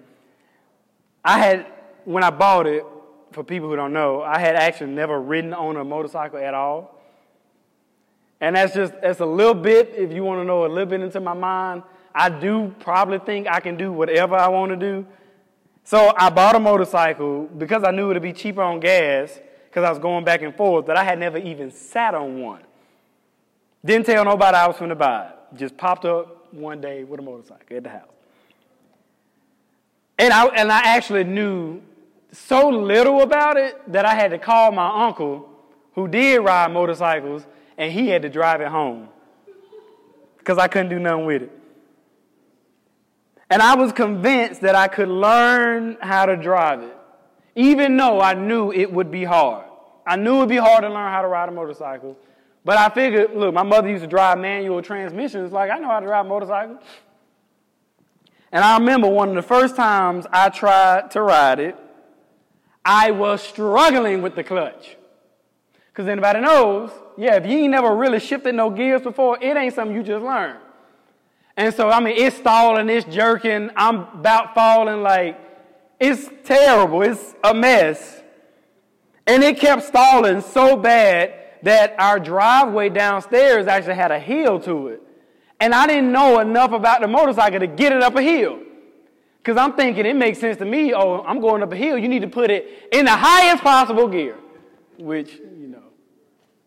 I 1.23 1.39
had, 1.39 1.67
when 2.03 2.23
I 2.23 2.29
bought 2.29 2.67
it, 2.67 2.83
for 3.31 3.43
people 3.43 3.69
who 3.69 3.75
don't 3.75 3.93
know, 3.93 4.21
I 4.21 4.39
had 4.39 4.55
actually 4.55 4.91
never 4.91 5.21
ridden 5.21 5.53
on 5.53 5.77
a 5.77 5.83
motorcycle 5.83 6.39
at 6.39 6.53
all. 6.53 6.99
And 8.41 8.55
that's 8.55 8.73
just, 8.73 8.93
that's 9.01 9.19
a 9.19 9.25
little 9.25 9.53
bit, 9.53 9.93
if 9.95 10.11
you 10.11 10.23
want 10.23 10.39
to 10.41 10.45
know 10.45 10.65
a 10.65 10.67
little 10.67 10.87
bit 10.87 11.01
into 11.01 11.19
my 11.19 11.33
mind. 11.33 11.83
I 12.13 12.29
do 12.29 12.73
probably 12.79 13.19
think 13.19 13.47
I 13.47 13.59
can 13.59 13.77
do 13.77 13.91
whatever 13.91 14.35
I 14.35 14.47
want 14.47 14.71
to 14.71 14.77
do. 14.77 15.05
So 15.83 16.11
I 16.17 16.29
bought 16.29 16.55
a 16.55 16.59
motorcycle 16.59 17.43
because 17.45 17.83
I 17.83 17.91
knew 17.91 18.09
it 18.09 18.13
would 18.13 18.21
be 18.21 18.33
cheaper 18.33 18.61
on 18.61 18.79
gas 18.79 19.39
because 19.69 19.85
I 19.85 19.89
was 19.89 19.99
going 19.99 20.25
back 20.25 20.41
and 20.41 20.55
forth, 20.55 20.87
that 20.87 20.97
I 20.97 21.03
had 21.03 21.19
never 21.19 21.37
even 21.37 21.71
sat 21.71 22.15
on 22.15 22.41
one. 22.41 22.63
Didn't 23.85 24.07
tell 24.07 24.25
nobody 24.25 24.57
I 24.57 24.67
was 24.67 24.77
going 24.77 24.89
to 24.89 24.95
buy 24.95 25.27
it. 25.27 25.35
Just 25.55 25.77
popped 25.77 26.05
up 26.05 26.51
one 26.53 26.81
day 26.81 27.03
with 27.03 27.19
a 27.19 27.23
motorcycle 27.23 27.77
at 27.77 27.83
the 27.83 27.89
house. 27.89 28.09
And 30.17 30.33
I, 30.33 30.45
and 30.47 30.71
I 30.71 30.79
actually 30.79 31.23
knew 31.23 31.81
so 32.31 32.69
little 32.69 33.21
about 33.21 33.57
it 33.57 33.91
that 33.91 34.05
I 34.05 34.15
had 34.15 34.31
to 34.31 34.37
call 34.37 34.71
my 34.71 35.05
uncle, 35.05 35.49
who 35.93 36.07
did 36.07 36.39
ride 36.39 36.71
motorcycles, 36.71 37.45
and 37.77 37.91
he 37.91 38.07
had 38.07 38.23
to 38.23 38.29
drive 38.29 38.61
it 38.61 38.67
home 38.67 39.07
because 40.37 40.57
I 40.57 40.67
couldn't 40.67 40.89
do 40.89 40.99
nothing 40.99 41.25
with 41.25 41.43
it. 41.43 41.51
And 43.49 43.61
I 43.61 43.75
was 43.75 43.91
convinced 43.91 44.61
that 44.61 44.75
I 44.75 44.87
could 44.87 45.07
learn 45.07 45.97
how 46.01 46.25
to 46.25 46.35
drive 46.35 46.81
it, 46.81 46.95
even 47.59 47.97
though 47.97 48.21
I 48.21 48.35
knew 48.35 48.71
it 48.71 48.89
would 48.89 49.11
be 49.11 49.25
hard. 49.25 49.65
I 50.07 50.15
knew 50.15 50.37
it 50.37 50.39
would 50.39 50.49
be 50.49 50.55
hard 50.55 50.83
to 50.83 50.87
learn 50.87 51.11
how 51.11 51.21
to 51.21 51.27
ride 51.27 51.49
a 51.49 51.51
motorcycle. 51.51 52.17
But 52.63 52.77
I 52.77 52.87
figured, 52.87 53.35
look, 53.35 53.53
my 53.53 53.63
mother 53.63 53.89
used 53.89 54.01
to 54.01 54.07
drive 54.07 54.37
manual 54.39 54.81
transmissions. 54.81 55.51
Like, 55.51 55.69
I 55.69 55.77
know 55.77 55.89
how 55.89 55.99
to 55.99 56.05
drive 56.05 56.25
a 56.25 56.29
motorcycle. 56.29 56.79
And 58.53 58.63
I 58.63 58.77
remember 58.77 59.09
one 59.09 59.27
of 59.27 59.35
the 59.35 59.41
first 59.41 59.75
times 59.75 60.25
I 60.31 60.47
tried 60.47 61.11
to 61.11 61.21
ride 61.21 61.59
it, 61.59 61.75
I 62.85 63.11
was 63.11 63.43
struggling 63.43 64.21
with 64.21 64.35
the 64.35 64.43
clutch. 64.45 64.95
Because 65.89 66.07
anybody 66.07 66.39
knows, 66.39 66.91
yeah, 67.17 67.35
if 67.35 67.45
you 67.45 67.57
ain't 67.57 67.71
never 67.71 67.93
really 67.93 68.21
shifted 68.21 68.55
no 68.55 68.69
gears 68.69 69.01
before, 69.01 69.37
it 69.43 69.57
ain't 69.57 69.73
something 69.73 69.93
you 69.93 70.01
just 70.01 70.23
learn. 70.23 70.55
And 71.57 71.73
so, 71.73 71.89
I 71.89 71.99
mean, 71.99 72.15
it's 72.15 72.37
stalling, 72.37 72.87
it's 72.89 73.05
jerking, 73.13 73.69
I'm 73.75 73.97
about 74.19 74.55
falling, 74.55 75.03
like, 75.03 75.48
it's 75.99 76.29
terrible, 76.43 77.01
it's 77.01 77.35
a 77.43 77.53
mess. 77.53 78.21
And 79.27 79.43
it 79.43 79.59
kept 79.59 79.83
stalling 79.83 80.41
so 80.41 80.75
bad 80.75 81.33
that 81.63 81.95
our 81.99 82.19
driveway 82.19 82.89
downstairs 82.89 83.67
actually 83.67 83.95
had 83.95 84.11
a 84.11 84.19
hill 84.19 84.59
to 84.61 84.87
it. 84.87 85.03
And 85.59 85.73
I 85.75 85.87
didn't 85.87 86.11
know 86.11 86.39
enough 86.39 86.71
about 86.71 87.01
the 87.01 87.07
motorcycle 87.07 87.59
to 87.59 87.67
get 87.67 87.91
it 87.91 88.01
up 88.01 88.15
a 88.15 88.21
hill. 88.21 88.59
Because 89.37 89.57
I'm 89.57 89.73
thinking 89.73 90.05
it 90.05 90.15
makes 90.15 90.39
sense 90.39 90.57
to 90.57 90.65
me, 90.65 90.93
oh, 90.93 91.21
I'm 91.23 91.39
going 91.41 91.63
up 91.63 91.71
a 91.71 91.75
hill, 91.75 91.97
you 91.97 92.07
need 92.07 92.21
to 92.21 92.27
put 92.27 92.49
it 92.51 92.89
in 92.91 93.05
the 93.05 93.15
highest 93.15 93.63
possible 93.63 94.07
gear, 94.07 94.37
which 94.97 95.33
you 95.33 95.67
know, 95.67 95.83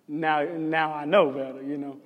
now, 0.08 0.42
now 0.44 0.92
I 0.92 1.04
know 1.04 1.30
better, 1.30 1.62
you 1.62 1.78
know. 1.78 1.96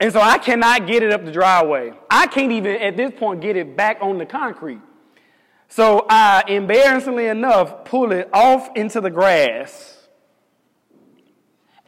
And 0.00 0.12
so 0.12 0.20
I 0.20 0.38
cannot 0.38 0.86
get 0.86 1.02
it 1.02 1.12
up 1.12 1.24
the 1.24 1.32
driveway. 1.32 1.92
I 2.10 2.28
can't 2.28 2.52
even, 2.52 2.76
at 2.76 2.96
this 2.96 3.12
point, 3.18 3.40
get 3.40 3.56
it 3.56 3.76
back 3.76 3.98
on 4.00 4.18
the 4.18 4.26
concrete. 4.26 4.80
So 5.68 6.06
I, 6.08 6.44
embarrassingly 6.48 7.26
enough, 7.26 7.84
pulled 7.84 8.12
it 8.12 8.28
off 8.32 8.70
into 8.74 9.00
the 9.00 9.10
grass 9.10 9.98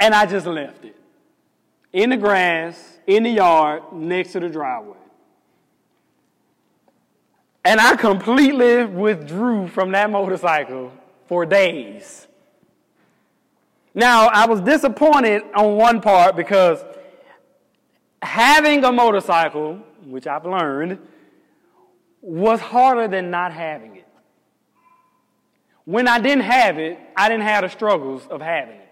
and 0.00 0.14
I 0.14 0.24
just 0.26 0.46
left 0.46 0.84
it 0.84 0.96
in 1.92 2.10
the 2.10 2.16
grass, 2.16 2.98
in 3.06 3.24
the 3.24 3.30
yard, 3.30 3.82
next 3.92 4.32
to 4.32 4.40
the 4.40 4.48
driveway. 4.48 4.96
And 7.64 7.78
I 7.78 7.94
completely 7.96 8.86
withdrew 8.86 9.68
from 9.68 9.92
that 9.92 10.10
motorcycle 10.10 10.92
for 11.26 11.44
days. 11.44 12.26
Now, 13.92 14.28
I 14.28 14.46
was 14.46 14.60
disappointed 14.60 15.42
on 15.54 15.76
one 15.76 16.00
part 16.00 16.36
because 16.36 16.82
having 18.22 18.84
a 18.84 18.92
motorcycle, 18.92 19.74
which 20.04 20.26
I've 20.26 20.46
learned, 20.46 20.98
was 22.20 22.60
harder 22.60 23.08
than 23.08 23.30
not 23.30 23.52
having 23.52 23.96
it. 23.96 24.06
When 25.84 26.06
I 26.06 26.20
didn't 26.20 26.44
have 26.44 26.78
it, 26.78 26.98
I 27.16 27.28
didn't 27.28 27.44
have 27.44 27.62
the 27.62 27.68
struggles 27.68 28.26
of 28.28 28.40
having 28.40 28.76
it. 28.76 28.88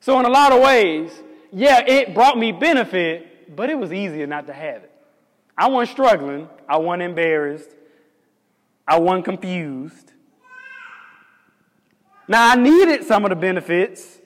So, 0.00 0.18
in 0.20 0.26
a 0.26 0.30
lot 0.30 0.52
of 0.52 0.60
ways, 0.60 1.22
yeah, 1.52 1.80
it 1.86 2.14
brought 2.14 2.36
me 2.36 2.52
benefit, 2.52 3.56
but 3.56 3.70
it 3.70 3.78
was 3.78 3.92
easier 3.92 4.26
not 4.26 4.46
to 4.48 4.52
have 4.52 4.82
it. 4.82 4.90
I 5.56 5.68
wasn't 5.68 5.92
struggling, 5.92 6.48
I 6.68 6.76
wasn't 6.78 7.04
embarrassed, 7.04 7.70
I 8.86 8.98
wasn't 8.98 9.24
confused. 9.24 10.12
Now, 12.26 12.50
I 12.50 12.56
needed 12.56 13.04
some 13.04 13.24
of 13.24 13.30
the 13.30 13.36
benefits. 13.36 14.18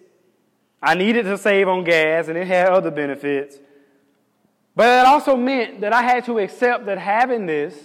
I 0.81 0.95
needed 0.95 1.25
to 1.25 1.37
save 1.37 1.69
on 1.69 1.85
gas, 1.85 2.29
and 2.29 2.39
it 2.39 2.47
had 2.47 2.69
other 2.69 2.91
benefits. 2.91 3.59
But 4.77 5.01
it 5.01 5.07
also 5.07 5.37
meant 5.37 5.81
that 5.81 5.93
I 5.93 6.03
had 6.03 6.25
to 6.27 6.39
accept 6.39 6.87
that 6.87 6.99
having 6.99 7.47
this 7.47 7.77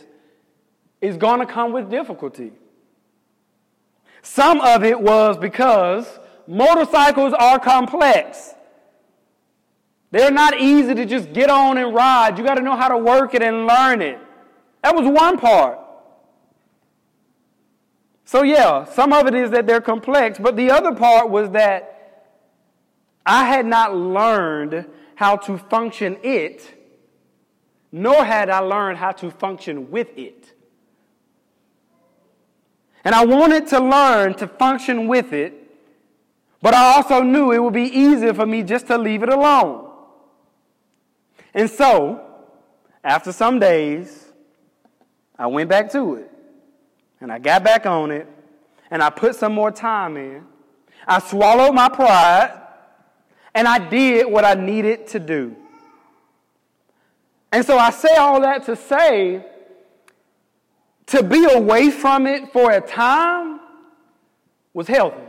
is 1.03 1.17
going 1.17 1.41
to 1.41 1.45
come 1.45 1.73
with 1.73 1.89
difficulty. 1.89 2.53
Some 4.21 4.61
of 4.61 4.85
it 4.85 4.99
was 4.99 5.37
because 5.37 6.07
motorcycles 6.47 7.33
are 7.33 7.59
complex. 7.59 8.53
They're 10.11 10.31
not 10.31 10.57
easy 10.57 10.95
to 10.95 11.05
just 11.05 11.33
get 11.33 11.49
on 11.49 11.77
and 11.77 11.93
ride. 11.93 12.37
You 12.37 12.45
got 12.45 12.55
to 12.55 12.61
know 12.61 12.77
how 12.77 12.87
to 12.87 12.97
work 12.97 13.35
it 13.35 13.43
and 13.43 13.67
learn 13.67 14.01
it. 14.01 14.17
That 14.81 14.95
was 14.95 15.05
one 15.05 15.37
part. 15.37 15.77
So, 18.23 18.43
yeah, 18.43 18.85
some 18.85 19.11
of 19.11 19.27
it 19.27 19.35
is 19.35 19.51
that 19.51 19.67
they're 19.67 19.81
complex, 19.81 20.39
but 20.39 20.55
the 20.55 20.71
other 20.71 20.95
part 20.95 21.29
was 21.29 21.49
that 21.51 22.29
I 23.25 23.43
had 23.45 23.65
not 23.65 23.93
learned 23.93 24.85
how 25.15 25.35
to 25.35 25.57
function 25.57 26.17
it, 26.23 26.73
nor 27.91 28.23
had 28.23 28.49
I 28.49 28.59
learned 28.59 28.99
how 28.99 29.11
to 29.11 29.29
function 29.29 29.91
with 29.91 30.17
it. 30.17 30.52
And 33.03 33.13
I 33.13 33.25
wanted 33.25 33.67
to 33.67 33.79
learn 33.79 34.33
to 34.35 34.47
function 34.47 35.07
with 35.07 35.33
it, 35.33 35.53
but 36.61 36.73
I 36.73 36.95
also 36.95 37.21
knew 37.21 37.51
it 37.51 37.61
would 37.61 37.73
be 37.73 37.83
easier 37.83 38.33
for 38.33 38.45
me 38.45 38.63
just 38.63 38.87
to 38.87 38.97
leave 38.97 39.23
it 39.23 39.29
alone. 39.29 39.89
And 41.53 41.69
so, 41.69 42.21
after 43.03 43.31
some 43.31 43.59
days, 43.59 44.31
I 45.37 45.47
went 45.47 45.69
back 45.69 45.91
to 45.91 46.15
it. 46.15 46.31
And 47.19 47.31
I 47.31 47.39
got 47.39 47.63
back 47.63 47.85
on 47.85 48.11
it 48.11 48.27
and 48.91 49.01
I 49.01 49.09
put 49.09 49.35
some 49.35 49.53
more 49.53 49.71
time 49.71 50.17
in. 50.17 50.45
I 51.07 51.19
swallowed 51.19 51.73
my 51.73 51.89
pride 51.89 52.59
and 53.53 53.67
I 53.67 53.77
did 53.89 54.29
what 54.29 54.45
I 54.45 54.55
needed 54.55 55.07
to 55.07 55.19
do. 55.19 55.55
And 57.51 57.65
so 57.65 57.77
I 57.77 57.91
say 57.91 58.15
all 58.15 58.41
that 58.41 58.65
to 58.65 58.75
say 58.75 59.45
to 61.07 61.23
be 61.23 61.45
away 61.51 61.89
from 61.91 62.27
it 62.27 62.51
for 62.53 62.71
a 62.71 62.81
time 62.81 63.59
was 64.73 64.87
healthy. 64.87 65.21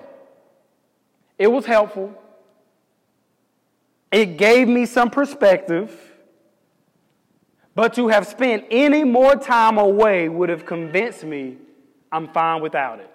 It 1.39 1.49
was 1.49 1.67
helpful. 1.67 2.15
It 4.13 4.37
gave 4.37 4.69
me 4.69 4.87
some 4.87 5.11
perspective. 5.11 5.91
But 7.75 7.95
to 7.95 8.09
have 8.09 8.27
spent 8.27 8.67
any 8.71 9.03
more 9.03 9.35
time 9.35 9.79
away 9.79 10.29
would 10.29 10.49
have 10.49 10.65
convinced 10.65 11.25
me 11.25 11.59
I'm 12.13 12.29
fine 12.29 12.63
without 12.63 13.01
it. 13.01 13.11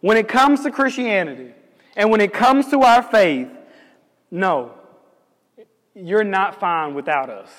When 0.00 0.16
it 0.16 0.26
comes 0.26 0.62
to 0.62 0.70
Christianity 0.70 1.52
and 1.94 2.10
when 2.10 2.22
it 2.22 2.32
comes 2.32 2.68
to 2.68 2.80
our 2.80 3.02
faith, 3.02 3.50
no, 4.30 4.72
you're 5.94 6.24
not 6.24 6.58
fine 6.58 6.94
without 6.94 7.28
us. 7.28 7.50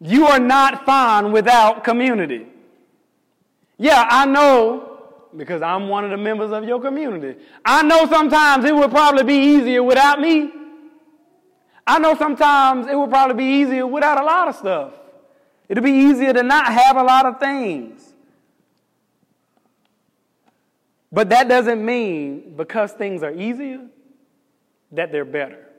You 0.00 0.26
are 0.26 0.40
not 0.40 0.86
fine 0.86 1.30
without 1.30 1.84
community. 1.84 2.46
Yeah, 3.76 4.06
I 4.08 4.26
know 4.26 4.90
because 5.36 5.62
I'm 5.62 5.88
one 5.88 6.04
of 6.04 6.10
the 6.10 6.16
members 6.16 6.50
of 6.50 6.64
your 6.64 6.80
community. 6.80 7.40
I 7.64 7.82
know 7.82 8.06
sometimes 8.06 8.64
it 8.64 8.74
would 8.74 8.90
probably 8.90 9.24
be 9.24 9.34
easier 9.34 9.82
without 9.82 10.20
me. 10.20 10.50
I 11.86 11.98
know 11.98 12.14
sometimes 12.16 12.86
it 12.86 12.96
would 12.96 13.10
probably 13.10 13.36
be 13.36 13.60
easier 13.60 13.86
without 13.86 14.20
a 14.20 14.24
lot 14.24 14.48
of 14.48 14.56
stuff. 14.56 14.92
It'll 15.68 15.84
be 15.84 15.92
easier 15.92 16.32
to 16.32 16.42
not 16.42 16.66
have 16.66 16.96
a 16.96 17.02
lot 17.02 17.26
of 17.26 17.38
things. 17.38 18.12
But 21.12 21.28
that 21.30 21.48
doesn't 21.48 21.84
mean 21.84 22.54
because 22.56 22.92
things 22.92 23.22
are 23.22 23.32
easier 23.32 23.86
that 24.92 25.12
they're 25.12 25.24
better. 25.24 25.69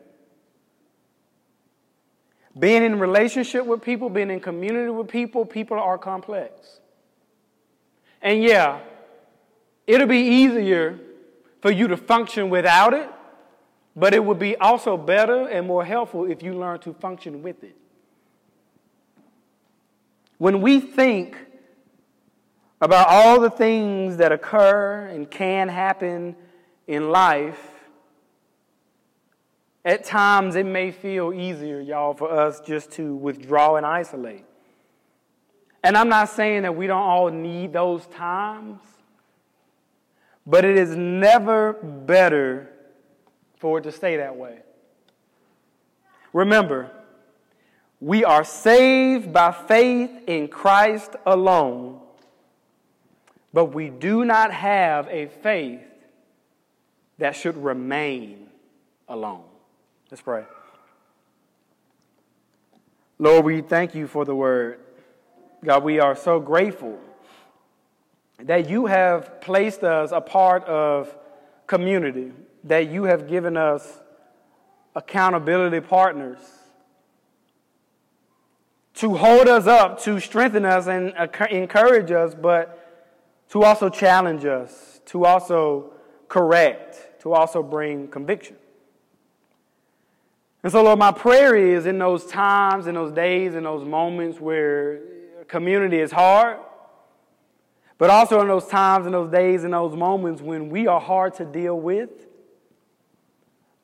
Being 2.57 2.83
in 2.83 2.99
relationship 2.99 3.65
with 3.65 3.81
people, 3.81 4.09
being 4.09 4.29
in 4.29 4.39
community 4.39 4.89
with 4.89 5.07
people, 5.07 5.45
people 5.45 5.79
are 5.79 5.97
complex. 5.97 6.79
And 8.21 8.43
yeah, 8.43 8.79
it'll 9.87 10.07
be 10.07 10.19
easier 10.19 10.99
for 11.61 11.71
you 11.71 11.87
to 11.87 11.97
function 11.97 12.49
without 12.49 12.93
it, 12.93 13.09
but 13.95 14.13
it 14.13 14.23
would 14.23 14.39
be 14.39 14.55
also 14.57 14.97
better 14.97 15.47
and 15.47 15.65
more 15.65 15.85
helpful 15.85 16.25
if 16.29 16.43
you 16.43 16.53
learn 16.53 16.79
to 16.79 16.93
function 16.93 17.41
with 17.41 17.63
it. 17.63 17.75
When 20.37 20.61
we 20.61 20.79
think 20.79 21.37
about 22.81 23.07
all 23.07 23.39
the 23.39 23.49
things 23.49 24.17
that 24.17 24.31
occur 24.31 25.05
and 25.05 25.29
can 25.29 25.69
happen 25.69 26.35
in 26.87 27.11
life, 27.11 27.70
at 29.83 30.03
times 30.03 30.55
it 30.55 30.65
may 30.65 30.91
feel 30.91 31.33
easier, 31.33 31.79
y'all, 31.79 32.13
for 32.13 32.31
us 32.31 32.59
just 32.61 32.91
to 32.93 33.15
withdraw 33.15 33.75
and 33.75 33.85
isolate. 33.85 34.45
And 35.83 35.97
I'm 35.97 36.09
not 36.09 36.29
saying 36.29 36.61
that 36.63 36.75
we 36.75 36.85
don't 36.87 37.01
all 37.01 37.29
need 37.29 37.73
those 37.73 38.05
times, 38.07 38.79
but 40.45 40.63
it 40.63 40.77
is 40.77 40.95
never 40.95 41.73
better 41.73 42.69
for 43.57 43.79
it 43.79 43.81
to 43.83 43.91
stay 43.91 44.17
that 44.17 44.35
way. 44.35 44.59
Remember, 46.33 46.91
we 47.99 48.23
are 48.23 48.43
saved 48.43 49.33
by 49.33 49.51
faith 49.51 50.11
in 50.27 50.47
Christ 50.47 51.15
alone, 51.25 51.99
but 53.53 53.65
we 53.65 53.89
do 53.89 54.23
not 54.25 54.51
have 54.51 55.07
a 55.09 55.27
faith 55.27 55.81
that 57.17 57.35
should 57.35 57.57
remain 57.57 58.49
alone. 59.07 59.43
Let's 60.11 60.21
pray. 60.21 60.43
Lord, 63.17 63.45
we 63.45 63.61
thank 63.61 63.95
you 63.95 64.07
for 64.07 64.25
the 64.25 64.35
word. 64.35 64.81
God, 65.63 65.85
we 65.85 66.01
are 66.01 66.17
so 66.17 66.37
grateful 66.41 66.99
that 68.37 68.69
you 68.69 68.87
have 68.87 69.39
placed 69.39 69.83
us 69.83 70.11
a 70.11 70.19
part 70.19 70.65
of 70.65 71.15
community, 71.65 72.33
that 72.65 72.89
you 72.89 73.05
have 73.05 73.29
given 73.29 73.55
us 73.55 74.01
accountability 74.95 75.79
partners 75.79 76.39
to 78.95 79.15
hold 79.15 79.47
us 79.47 79.65
up, 79.65 80.01
to 80.01 80.19
strengthen 80.19 80.65
us 80.65 80.87
and 80.87 81.13
encourage 81.49 82.11
us, 82.11 82.35
but 82.35 83.47
to 83.49 83.63
also 83.63 83.87
challenge 83.87 84.43
us, 84.43 84.99
to 85.05 85.23
also 85.23 85.93
correct, 86.27 87.21
to 87.21 87.31
also 87.31 87.63
bring 87.63 88.09
conviction. 88.09 88.57
And 90.63 90.71
so, 90.71 90.83
Lord, 90.83 90.99
my 90.99 91.11
prayer 91.11 91.55
is 91.55 91.85
in 91.85 91.97
those 91.97 92.25
times, 92.25 92.85
in 92.87 92.95
those 92.95 93.11
days, 93.11 93.55
in 93.55 93.63
those 93.63 93.83
moments 93.83 94.39
where 94.39 95.01
community 95.47 95.99
is 95.99 96.11
hard, 96.11 96.57
but 97.97 98.09
also 98.09 98.41
in 98.41 98.47
those 98.47 98.67
times, 98.67 99.05
in 99.05 99.11
those 99.11 99.31
days, 99.31 99.63
in 99.63 99.71
those 99.71 99.95
moments 99.95 100.41
when 100.41 100.69
we 100.69 100.87
are 100.87 100.99
hard 100.99 101.33
to 101.35 101.45
deal 101.45 101.79
with, 101.79 102.09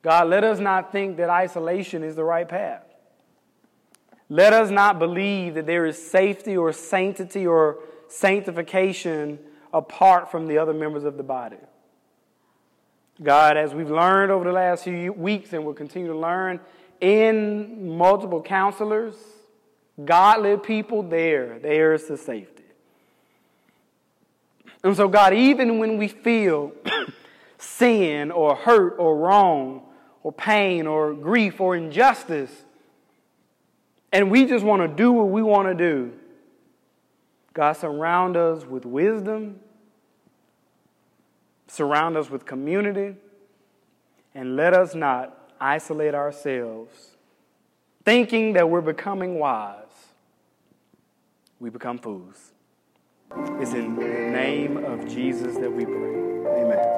God, 0.02 0.28
let 0.28 0.44
us 0.44 0.60
not 0.60 0.92
think 0.92 1.16
that 1.16 1.28
isolation 1.28 2.04
is 2.04 2.14
the 2.14 2.24
right 2.24 2.48
path. 2.48 2.84
Let 4.28 4.52
us 4.52 4.70
not 4.70 4.98
believe 4.98 5.54
that 5.54 5.66
there 5.66 5.86
is 5.86 6.00
safety 6.00 6.56
or 6.56 6.72
sanctity 6.72 7.46
or 7.46 7.78
sanctification 8.08 9.38
apart 9.72 10.30
from 10.30 10.46
the 10.46 10.58
other 10.58 10.74
members 10.74 11.04
of 11.04 11.16
the 11.16 11.22
body. 11.22 11.56
God, 13.22 13.56
as 13.56 13.74
we've 13.74 13.90
learned 13.90 14.30
over 14.30 14.44
the 14.44 14.52
last 14.52 14.84
few 14.84 15.12
weeks 15.12 15.52
and 15.52 15.64
will 15.64 15.74
continue 15.74 16.08
to 16.08 16.18
learn 16.18 16.60
in 17.00 17.96
multiple 17.96 18.40
counselors, 18.40 19.14
godly 20.04 20.56
people, 20.56 21.02
there, 21.02 21.58
there's 21.58 22.04
the 22.04 22.16
safety. 22.16 22.62
And 24.84 24.96
so, 24.96 25.08
God, 25.08 25.34
even 25.34 25.78
when 25.78 25.98
we 25.98 26.06
feel 26.06 26.72
sin 27.58 28.30
or 28.30 28.54
hurt 28.54 28.94
or 28.98 29.16
wrong 29.16 29.82
or 30.22 30.32
pain 30.32 30.86
or 30.86 31.12
grief 31.12 31.60
or 31.60 31.74
injustice, 31.74 32.52
and 34.12 34.30
we 34.30 34.46
just 34.46 34.64
want 34.64 34.82
to 34.82 34.88
do 34.88 35.10
what 35.12 35.28
we 35.28 35.42
want 35.42 35.68
to 35.68 35.74
do, 35.74 36.12
God, 37.52 37.72
surround 37.72 38.36
us 38.36 38.64
with 38.64 38.86
wisdom, 38.86 39.58
surround 41.68 42.16
us 42.16 42.30
with 42.30 42.44
community, 42.44 43.16
and 44.34 44.56
let 44.56 44.74
us 44.74 44.94
not 44.94 45.52
isolate 45.60 46.14
ourselves 46.14 47.16
thinking 48.04 48.54
that 48.54 48.70
we're 48.70 48.80
becoming 48.80 49.38
wise. 49.38 49.84
We 51.60 51.68
become 51.68 51.98
fools. 51.98 52.52
It's 53.60 53.74
in 53.74 53.96
the 53.96 54.02
name 54.02 54.78
of 54.78 55.06
Jesus 55.06 55.56
that 55.58 55.70
we 55.70 55.84
pray. 55.84 56.97